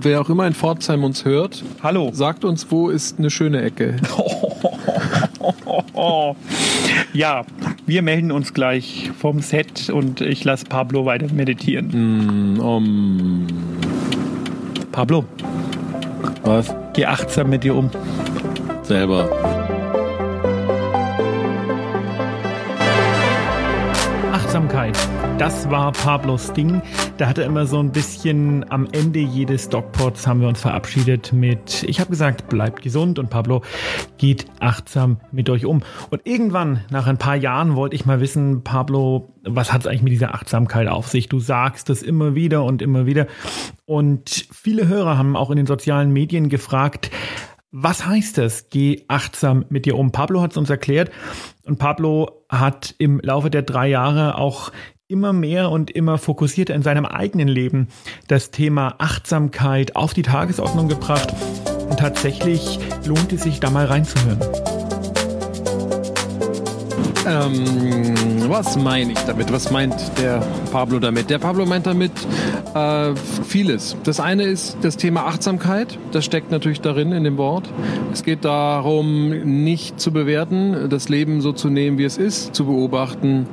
Wer 0.00 0.20
auch 0.22 0.30
immer 0.30 0.46
in 0.46 0.54
Pforzheim 0.54 1.04
uns 1.04 1.24
hört, 1.26 1.62
Hallo. 1.82 2.10
sagt 2.14 2.44
uns, 2.44 2.70
wo 2.70 2.88
ist 2.88 3.18
eine 3.18 3.30
schöne 3.30 3.60
Ecke. 3.62 3.96
Ja, 7.12 7.44
wir 7.86 8.02
melden 8.02 8.32
uns 8.32 8.52
gleich 8.52 9.10
vom 9.18 9.40
Set 9.40 9.90
und 9.90 10.20
ich 10.20 10.44
lasse 10.44 10.64
Pablo 10.66 11.06
weiter 11.06 11.32
meditieren. 11.32 12.56
Mm, 12.56 12.60
um, 12.60 13.46
Pablo, 14.92 15.24
was? 16.42 16.74
geh 16.94 17.06
achtsam 17.06 17.50
mit 17.50 17.64
dir 17.64 17.74
um. 17.74 17.90
Selber. 18.82 19.55
Achtsamkeit. 24.46 24.96
Das 25.38 25.68
war 25.70 25.90
Pablos 25.90 26.52
Ding. 26.52 26.80
Da 27.18 27.26
hatte 27.26 27.42
immer 27.42 27.66
so 27.66 27.80
ein 27.80 27.90
bisschen 27.90 28.64
am 28.70 28.86
Ende 28.92 29.18
jedes 29.18 29.68
Dogpods 29.68 30.24
haben 30.28 30.40
wir 30.40 30.46
uns 30.46 30.60
verabschiedet 30.60 31.32
mit, 31.32 31.82
ich 31.82 31.98
habe 31.98 32.10
gesagt, 32.10 32.48
bleibt 32.48 32.80
gesund 32.80 33.18
und 33.18 33.28
Pablo 33.28 33.62
geht 34.18 34.46
achtsam 34.60 35.18
mit 35.32 35.50
euch 35.50 35.66
um. 35.66 35.82
Und 36.10 36.20
irgendwann, 36.24 36.84
nach 36.90 37.08
ein 37.08 37.18
paar 37.18 37.34
Jahren, 37.34 37.74
wollte 37.74 37.96
ich 37.96 38.06
mal 38.06 38.20
wissen, 38.20 38.62
Pablo, 38.62 39.34
was 39.42 39.72
hat 39.72 39.80
es 39.80 39.88
eigentlich 39.88 40.02
mit 40.02 40.12
dieser 40.12 40.32
Achtsamkeit 40.32 40.86
auf 40.86 41.08
sich? 41.08 41.28
Du 41.28 41.40
sagst 41.40 41.90
es 41.90 42.04
immer 42.04 42.36
wieder 42.36 42.62
und 42.62 42.82
immer 42.82 43.04
wieder. 43.04 43.26
Und 43.84 44.46
viele 44.52 44.86
Hörer 44.86 45.18
haben 45.18 45.34
auch 45.34 45.50
in 45.50 45.56
den 45.56 45.66
sozialen 45.66 46.12
Medien 46.12 46.48
gefragt, 46.50 47.10
was 47.72 48.06
heißt 48.06 48.38
das? 48.38 48.70
Geh 48.70 49.04
achtsam 49.08 49.64
mit 49.68 49.86
dir 49.86 49.96
um. 49.96 50.12
Pablo 50.12 50.40
hat 50.40 50.52
es 50.52 50.56
uns 50.56 50.70
erklärt 50.70 51.10
und 51.64 51.78
Pablo 51.78 52.44
hat 52.48 52.94
im 52.98 53.20
Laufe 53.20 53.50
der 53.50 53.62
drei 53.62 53.88
Jahre 53.88 54.38
auch 54.38 54.72
immer 55.08 55.32
mehr 55.32 55.70
und 55.70 55.90
immer 55.90 56.18
fokussierter 56.18 56.74
in 56.74 56.82
seinem 56.82 57.06
eigenen 57.06 57.48
Leben 57.48 57.88
das 58.28 58.50
Thema 58.50 58.96
Achtsamkeit 58.98 59.94
auf 59.94 60.14
die 60.14 60.22
Tagesordnung 60.22 60.88
gebracht. 60.88 61.32
Und 61.88 61.98
tatsächlich 61.98 62.78
lohnt 63.04 63.32
es 63.32 63.42
sich, 63.42 63.60
da 63.60 63.70
mal 63.70 63.86
reinzuhören. 63.86 64.40
Ähm, 67.26 68.14
was 68.48 68.76
meine 68.76 69.12
ich 69.12 69.18
damit? 69.20 69.52
Was 69.52 69.70
meint 69.70 69.94
der 70.18 70.42
Pablo 70.70 71.00
damit? 71.00 71.28
Der 71.28 71.38
Pablo 71.38 71.66
meint 71.66 71.86
damit 71.86 72.12
äh, 72.74 73.14
vieles. 73.44 73.96
Das 74.04 74.20
eine 74.20 74.44
ist 74.44 74.76
das 74.82 74.96
Thema 74.96 75.26
Achtsamkeit. 75.26 75.98
Das 76.12 76.24
steckt 76.24 76.50
natürlich 76.52 76.80
darin 76.80 77.10
in 77.10 77.24
dem 77.24 77.36
Wort. 77.36 77.68
Es 78.12 78.22
geht 78.22 78.44
darum, 78.44 79.30
nicht 79.64 80.00
zu 80.00 80.12
bewerten, 80.12 80.88
das 80.88 81.08
Leben 81.08 81.40
so 81.40 81.52
zu 81.52 81.68
nehmen, 81.68 81.98
wie 81.98 82.04
es 82.04 82.16
ist, 82.16 82.54
zu 82.54 82.66
beobachten 82.66 83.46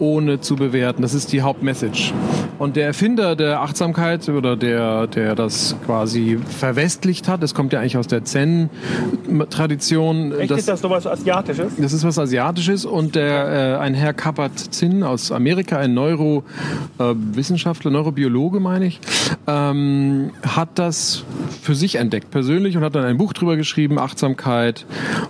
ohne 0.00 0.40
zu 0.40 0.56
bewerten. 0.56 1.02
Das 1.02 1.14
ist 1.14 1.32
die 1.32 1.42
Hauptmessage. 1.42 2.12
Und 2.60 2.76
der 2.76 2.84
Erfinder 2.84 3.36
der 3.36 3.62
Achtsamkeit 3.62 4.28
oder 4.28 4.54
der, 4.54 5.06
der 5.06 5.34
das 5.34 5.74
quasi 5.86 6.38
verwestlicht 6.58 7.26
hat, 7.26 7.42
das 7.42 7.54
kommt 7.54 7.72
ja 7.72 7.80
eigentlich 7.80 7.96
aus 7.96 8.06
der 8.06 8.22
Zen-Tradition. 8.22 10.38
Echt, 10.38 10.50
ist 10.50 10.68
das 10.68 10.82
sowas 10.82 11.06
Asiatisches? 11.06 11.72
Das 11.78 11.94
ist 11.94 12.04
was 12.04 12.18
Asiatisches 12.18 12.84
und 12.84 13.14
der, 13.14 13.78
äh, 13.78 13.80
ein 13.82 13.94
Herr 13.94 14.12
Kabat-Zinn 14.12 15.02
aus 15.02 15.32
Amerika, 15.32 15.78
ein 15.78 15.94
Neurowissenschaftler, 15.94 17.90
Neurobiologe 17.90 18.60
meine 18.60 18.88
ich, 18.88 19.00
ähm, 19.46 20.32
hat 20.46 20.78
das 20.78 21.24
für 21.62 21.74
sich 21.74 21.94
entdeckt 21.94 22.30
persönlich 22.30 22.76
und 22.76 22.84
hat 22.84 22.94
dann 22.94 23.04
ein 23.04 23.16
Buch 23.16 23.32
drüber 23.32 23.56
geschrieben, 23.56 23.98
Achtsamkeit 23.98 24.84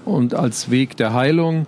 und 0.04 0.34
als 0.34 0.72
Weg 0.72 0.96
der 0.96 1.14
Heilung. 1.14 1.66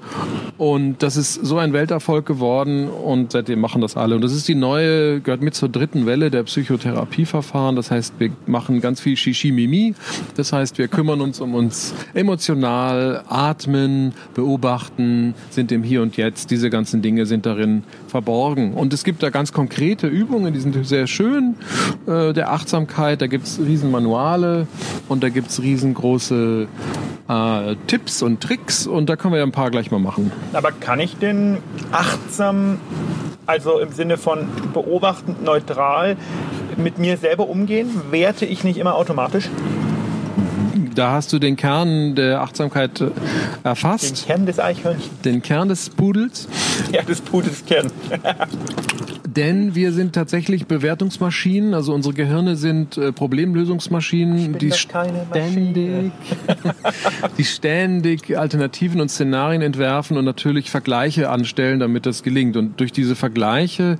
Und 0.58 1.04
das 1.04 1.16
ist 1.16 1.34
so 1.34 1.58
ein 1.58 1.72
Welterfolg 1.72 2.26
geworden 2.26 2.88
und 2.88 3.30
seitdem 3.30 3.60
machen 3.60 3.80
das 3.80 3.96
alle. 3.96 4.16
Und 4.16 4.22
das 4.22 4.32
ist 4.32 4.48
die 4.48 4.56
neue, 4.56 5.20
gehört 5.20 5.40
mit 5.40 5.51
zur 5.52 5.68
dritten 5.68 6.06
Welle 6.06 6.30
der 6.30 6.42
Psychotherapieverfahren. 6.42 7.76
Das 7.76 7.90
heißt, 7.90 8.14
wir 8.18 8.30
machen 8.46 8.80
ganz 8.80 9.00
viel 9.00 9.16
Shishimimi. 9.16 9.94
Das 10.36 10.52
heißt, 10.52 10.78
wir 10.78 10.88
kümmern 10.88 11.20
uns 11.20 11.40
um 11.40 11.54
uns 11.54 11.94
emotional, 12.14 13.24
atmen, 13.28 14.12
beobachten, 14.34 15.34
sind 15.50 15.72
im 15.72 15.82
Hier 15.82 16.02
und 16.02 16.16
Jetzt. 16.16 16.50
Diese 16.50 16.70
ganzen 16.70 17.02
Dinge 17.02 17.26
sind 17.26 17.46
darin 17.46 17.84
verborgen. 18.08 18.74
Und 18.74 18.92
es 18.92 19.04
gibt 19.04 19.22
da 19.22 19.30
ganz 19.30 19.52
konkrete 19.52 20.06
Übungen, 20.06 20.52
die 20.52 20.60
sind 20.60 20.86
sehr 20.86 21.06
schön, 21.06 21.56
äh, 22.06 22.32
der 22.32 22.52
Achtsamkeit. 22.52 23.22
Da 23.22 23.26
gibt 23.26 23.46
es 23.46 23.58
riesen 23.58 23.90
Manuale 23.90 24.66
und 25.08 25.22
da 25.22 25.28
gibt 25.28 25.50
es 25.50 25.62
riesengroße 25.62 26.66
äh, 27.28 27.76
Tipps 27.86 28.22
und 28.22 28.40
Tricks 28.40 28.86
und 28.86 29.08
da 29.08 29.16
können 29.16 29.34
wir 29.34 29.38
ja 29.38 29.44
ein 29.44 29.52
paar 29.52 29.70
gleich 29.70 29.90
mal 29.90 30.00
machen. 30.00 30.32
Aber 30.52 30.72
kann 30.72 31.00
ich 31.00 31.16
denn 31.16 31.58
achtsam, 31.90 32.78
also 33.46 33.78
im 33.80 33.92
Sinne 33.92 34.16
von 34.16 34.48
beobachtend, 34.72 35.42
neutral, 35.42 36.16
mit 36.76 36.98
mir 36.98 37.16
selber 37.16 37.48
umgehen? 37.48 37.88
Werte 38.10 38.46
ich 38.46 38.64
nicht 38.64 38.78
immer 38.78 38.94
automatisch? 38.94 39.48
Da 40.94 41.12
hast 41.12 41.32
du 41.32 41.38
den 41.38 41.56
Kern 41.56 42.14
der 42.14 42.42
Achtsamkeit 42.42 43.00
äh, 43.00 43.04
Den 43.06 43.12
erfasst, 43.64 44.26
Kern 44.26 44.44
des 44.44 44.58
Eichhörnchens. 44.60 45.20
den 45.24 45.40
Kern 45.40 45.68
des 45.68 45.88
Pudels. 45.88 46.48
Ja, 46.92 47.02
des 47.02 47.20
Pudels 47.22 47.64
Kern. 47.64 47.90
Denn 49.36 49.74
wir 49.74 49.92
sind 49.92 50.14
tatsächlich 50.14 50.66
Bewertungsmaschinen, 50.66 51.72
also 51.74 51.94
unsere 51.94 52.14
Gehirne 52.14 52.56
sind 52.56 52.98
äh, 52.98 53.12
Problemlösungsmaschinen, 53.12 54.58
die 54.58 54.72
ständig, 54.72 56.12
die 57.38 57.44
ständig 57.44 58.36
Alternativen 58.36 59.00
und 59.00 59.10
Szenarien 59.10 59.62
entwerfen 59.62 60.18
und 60.18 60.24
natürlich 60.26 60.70
Vergleiche 60.70 61.30
anstellen, 61.30 61.80
damit 61.80 62.04
das 62.04 62.22
gelingt. 62.22 62.56
Und 62.56 62.78
durch 62.78 62.92
diese 62.92 63.16
Vergleiche 63.16 63.98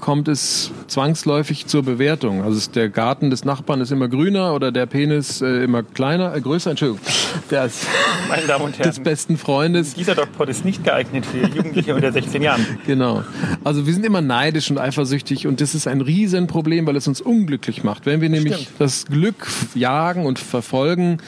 kommt 0.00 0.28
es 0.28 0.70
zwangsläufig 0.86 1.66
zur 1.66 1.82
Bewertung. 1.82 2.42
Also 2.42 2.70
der 2.70 2.88
Garten 2.88 3.28
des 3.28 3.44
Nachbarn 3.44 3.80
ist 3.82 3.92
immer 3.92 4.08
grüner 4.08 4.54
oder 4.54 4.72
der 4.72 4.86
Penis 4.86 5.42
äh, 5.42 5.64
immer 5.64 5.82
kleiner, 5.82 6.34
äh, 6.34 6.40
größer, 6.40 6.70
Entschuldigung, 6.70 7.04
des, 7.50 7.86
Meine 8.28 8.46
Damen 8.46 8.64
und 8.64 8.78
des 8.78 8.86
Herren, 8.86 9.02
besten 9.02 9.36
Freundes. 9.36 9.94
dieser 9.94 10.14
Dogpod 10.14 10.48
ist 10.48 10.64
nicht 10.64 10.82
geeignet 10.82 11.26
für 11.26 11.46
Jugendliche 11.46 11.94
unter 11.94 12.10
16 12.10 12.40
Jahren. 12.40 12.64
Genau. 12.86 13.22
Also 13.64 13.86
wir 13.86 13.92
sind 13.92 14.06
immer 14.06 14.22
neidisch 14.22 14.61
und 14.70 14.78
eifersüchtig 14.78 15.46
und 15.46 15.60
das 15.60 15.74
ist 15.74 15.86
ein 15.86 16.00
Riesenproblem, 16.00 16.86
weil 16.86 16.96
es 16.96 17.08
uns 17.08 17.20
unglücklich 17.20 17.84
macht. 17.84 18.06
Wenn 18.06 18.20
wir 18.20 18.28
nämlich 18.28 18.54
Stimmt. 18.54 18.80
das 18.80 19.06
Glück 19.06 19.46
jagen 19.74 20.26
und 20.26 20.38
verfolgen, 20.38 21.18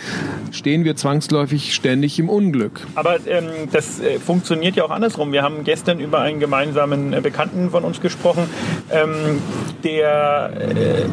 stehen 0.50 0.84
wir 0.84 0.96
zwangsläufig 0.96 1.74
ständig 1.74 2.18
im 2.18 2.28
Unglück. 2.28 2.86
Aber 2.94 3.16
ähm, 3.26 3.48
das 3.72 4.00
äh, 4.00 4.18
funktioniert 4.18 4.76
ja 4.76 4.84
auch 4.84 4.90
andersrum. 4.90 5.32
Wir 5.32 5.42
haben 5.42 5.64
gestern 5.64 6.00
über 6.00 6.20
einen 6.20 6.40
gemeinsamen 6.40 7.12
äh, 7.12 7.20
Bekannten 7.20 7.70
von 7.70 7.84
uns 7.84 8.00
gesprochen, 8.00 8.44
ähm, 8.90 9.40
der, 9.82 10.52
äh, 10.56 11.04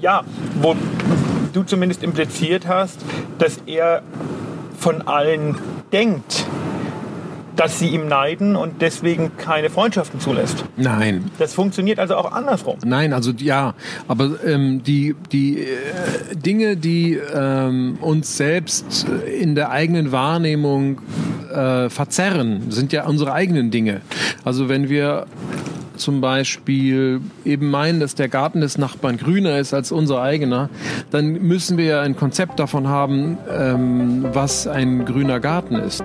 ja, 0.00 0.24
wo 0.60 0.76
du 1.52 1.62
zumindest 1.62 2.02
impliziert 2.02 2.66
hast, 2.66 3.00
dass 3.38 3.58
er 3.66 4.02
von 4.78 5.02
allen 5.02 5.56
denkt, 5.92 6.46
dass 7.56 7.78
sie 7.78 7.88
ihm 7.88 8.08
neiden 8.08 8.56
und 8.56 8.80
deswegen 8.82 9.36
keine 9.36 9.70
Freundschaften 9.70 10.20
zulässt. 10.20 10.64
Nein. 10.76 11.30
Das 11.38 11.54
funktioniert 11.54 11.98
also 11.98 12.16
auch 12.16 12.32
andersrum. 12.32 12.78
Nein, 12.84 13.12
also 13.12 13.32
ja, 13.32 13.74
aber 14.08 14.30
ähm, 14.44 14.82
die, 14.82 15.14
die 15.32 15.60
äh, 15.60 15.66
Dinge, 16.34 16.76
die 16.76 17.18
ähm, 17.34 17.98
uns 18.00 18.36
selbst 18.36 19.06
in 19.40 19.54
der 19.54 19.70
eigenen 19.70 20.12
Wahrnehmung 20.12 21.00
äh, 21.52 21.88
verzerren, 21.88 22.70
sind 22.70 22.92
ja 22.92 23.06
unsere 23.06 23.32
eigenen 23.32 23.70
Dinge. 23.70 24.00
Also 24.44 24.68
wenn 24.68 24.88
wir 24.88 25.26
zum 25.96 26.20
Beispiel 26.20 27.20
eben 27.44 27.70
meinen, 27.70 28.00
dass 28.00 28.14
der 28.14 28.28
Garten 28.28 28.60
des 28.60 28.78
Nachbarn 28.78 29.18
grüner 29.18 29.58
ist 29.58 29.74
als 29.74 29.92
unser 29.92 30.22
eigener, 30.22 30.70
dann 31.10 31.32
müssen 31.32 31.76
wir 31.76 31.84
ja 31.84 32.00
ein 32.00 32.16
Konzept 32.16 32.58
davon 32.58 32.88
haben, 32.88 33.38
ähm, 33.50 34.24
was 34.32 34.66
ein 34.66 35.04
grüner 35.04 35.40
Garten 35.40 35.74
ist. 35.76 36.02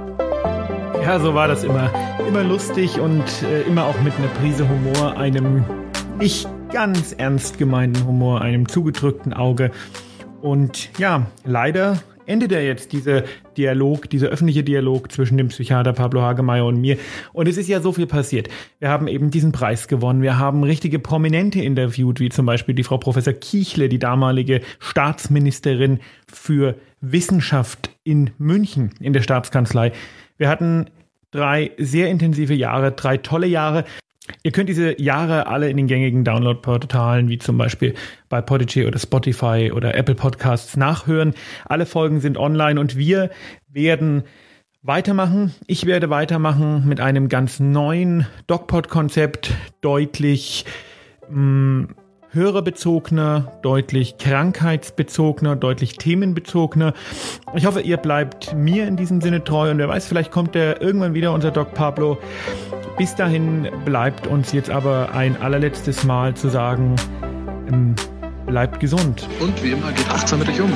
Ja, 1.05 1.19
so 1.19 1.35
war 1.35 1.47
das 1.47 1.63
immer. 1.63 1.91
Immer 2.27 2.43
lustig 2.43 2.99
und 2.99 3.23
äh, 3.43 3.61
immer 3.67 3.85
auch 3.85 4.01
mit 4.01 4.15
einer 4.15 4.27
Prise 4.39 4.67
Humor, 4.67 5.15
einem 5.15 5.63
nicht 6.17 6.49
ganz 6.73 7.13
ernst 7.13 7.59
gemeinten 7.59 8.07
Humor, 8.07 8.41
einem 8.41 8.67
zugedrückten 8.67 9.31
Auge. 9.31 9.69
Und 10.41 10.89
ja, 10.97 11.27
leider 11.43 12.01
endet 12.25 12.51
ja 12.51 12.59
jetzt 12.59 12.91
dieser 12.91 13.23
Dialog, 13.55 14.09
dieser 14.09 14.29
öffentliche 14.29 14.63
Dialog 14.63 15.11
zwischen 15.11 15.37
dem 15.37 15.49
Psychiater 15.49 15.93
Pablo 15.93 16.23
Hagemeyer 16.23 16.65
und 16.65 16.81
mir. 16.81 16.97
Und 17.33 17.47
es 17.47 17.57
ist 17.57 17.69
ja 17.69 17.81
so 17.81 17.91
viel 17.91 18.07
passiert. 18.07 18.49
Wir 18.79 18.89
haben 18.89 19.07
eben 19.07 19.29
diesen 19.29 19.51
Preis 19.51 19.87
gewonnen. 19.87 20.23
Wir 20.23 20.39
haben 20.39 20.63
richtige 20.63 20.97
Prominente 20.97 21.61
interviewt, 21.61 22.19
wie 22.19 22.29
zum 22.29 22.47
Beispiel 22.47 22.73
die 22.73 22.83
Frau 22.83 22.97
Professor 22.97 23.33
Kiechle, 23.33 23.89
die 23.89 23.99
damalige 23.99 24.61
Staatsministerin 24.79 25.99
für 26.33 26.73
Wissenschaft 26.99 27.91
in 28.03 28.31
München 28.39 28.89
in 28.99 29.13
der 29.13 29.21
Staatskanzlei. 29.21 29.91
Wir 30.37 30.49
hatten 30.49 30.87
drei 31.35 31.71
sehr 31.77 32.09
intensive 32.09 32.53
Jahre, 32.53 32.91
drei 32.91 33.17
tolle 33.17 33.47
Jahre. 33.47 33.85
Ihr 34.41 34.51
könnt 34.51 34.69
diese 34.69 34.99
Jahre 34.99 35.47
alle 35.47 35.69
in 35.69 35.77
den 35.77 35.87
gängigen 35.87 36.23
Download-Portalen 36.23 37.29
wie 37.29 37.37
zum 37.37 37.57
Beispiel 37.57 37.93
bei 38.27 38.41
Podigy 38.41 38.85
oder 38.85 38.97
Spotify 38.97 39.71
oder 39.73 39.95
Apple 39.95 40.15
Podcasts 40.15 40.77
nachhören. 40.77 41.35
Alle 41.65 41.85
Folgen 41.85 42.21
sind 42.21 42.37
online 42.37 42.79
und 42.79 42.97
wir 42.97 43.29
werden 43.67 44.23
weitermachen. 44.81 45.53
Ich 45.67 45.85
werde 45.85 46.09
weitermachen 46.09 46.87
mit 46.87 46.99
einem 46.99 47.29
ganz 47.29 47.59
neuen 47.59 48.25
DocPod-Konzept, 48.47 49.51
deutlich 49.81 50.65
mh, 51.29 51.87
hörerbezogener, 52.35 53.51
deutlich 53.61 54.17
krankheitsbezogener, 54.17 55.55
deutlich 55.55 55.97
themenbezogener. 55.97 56.93
Ich 57.55 57.65
hoffe, 57.65 57.81
ihr 57.81 57.97
bleibt 57.97 58.53
mir 58.53 58.87
in 58.87 58.97
diesem 58.97 59.21
Sinne 59.21 59.43
treu 59.43 59.71
und 59.71 59.77
wer 59.79 59.87
weiß, 59.87 60.05
vielleicht 60.05 60.31
kommt 60.31 60.55
er 60.55 60.81
irgendwann 60.81 61.13
wieder, 61.13 61.33
unser 61.33 61.51
Doc 61.51 61.73
Pablo. 61.73 62.17
Bis 62.97 63.15
dahin 63.15 63.67
bleibt 63.85 64.27
uns 64.27 64.51
jetzt 64.51 64.69
aber 64.69 65.13
ein 65.13 65.41
allerletztes 65.41 66.03
Mal 66.03 66.35
zu 66.35 66.49
sagen, 66.49 66.95
ähm, 67.71 67.95
bleibt 68.45 68.79
gesund. 68.79 69.27
Und 69.39 69.63
wie 69.63 69.71
immer, 69.71 69.91
geht 69.91 70.09
achtsam 70.09 70.39
mit 70.39 70.49
euch 70.49 70.61
um. 70.61 70.71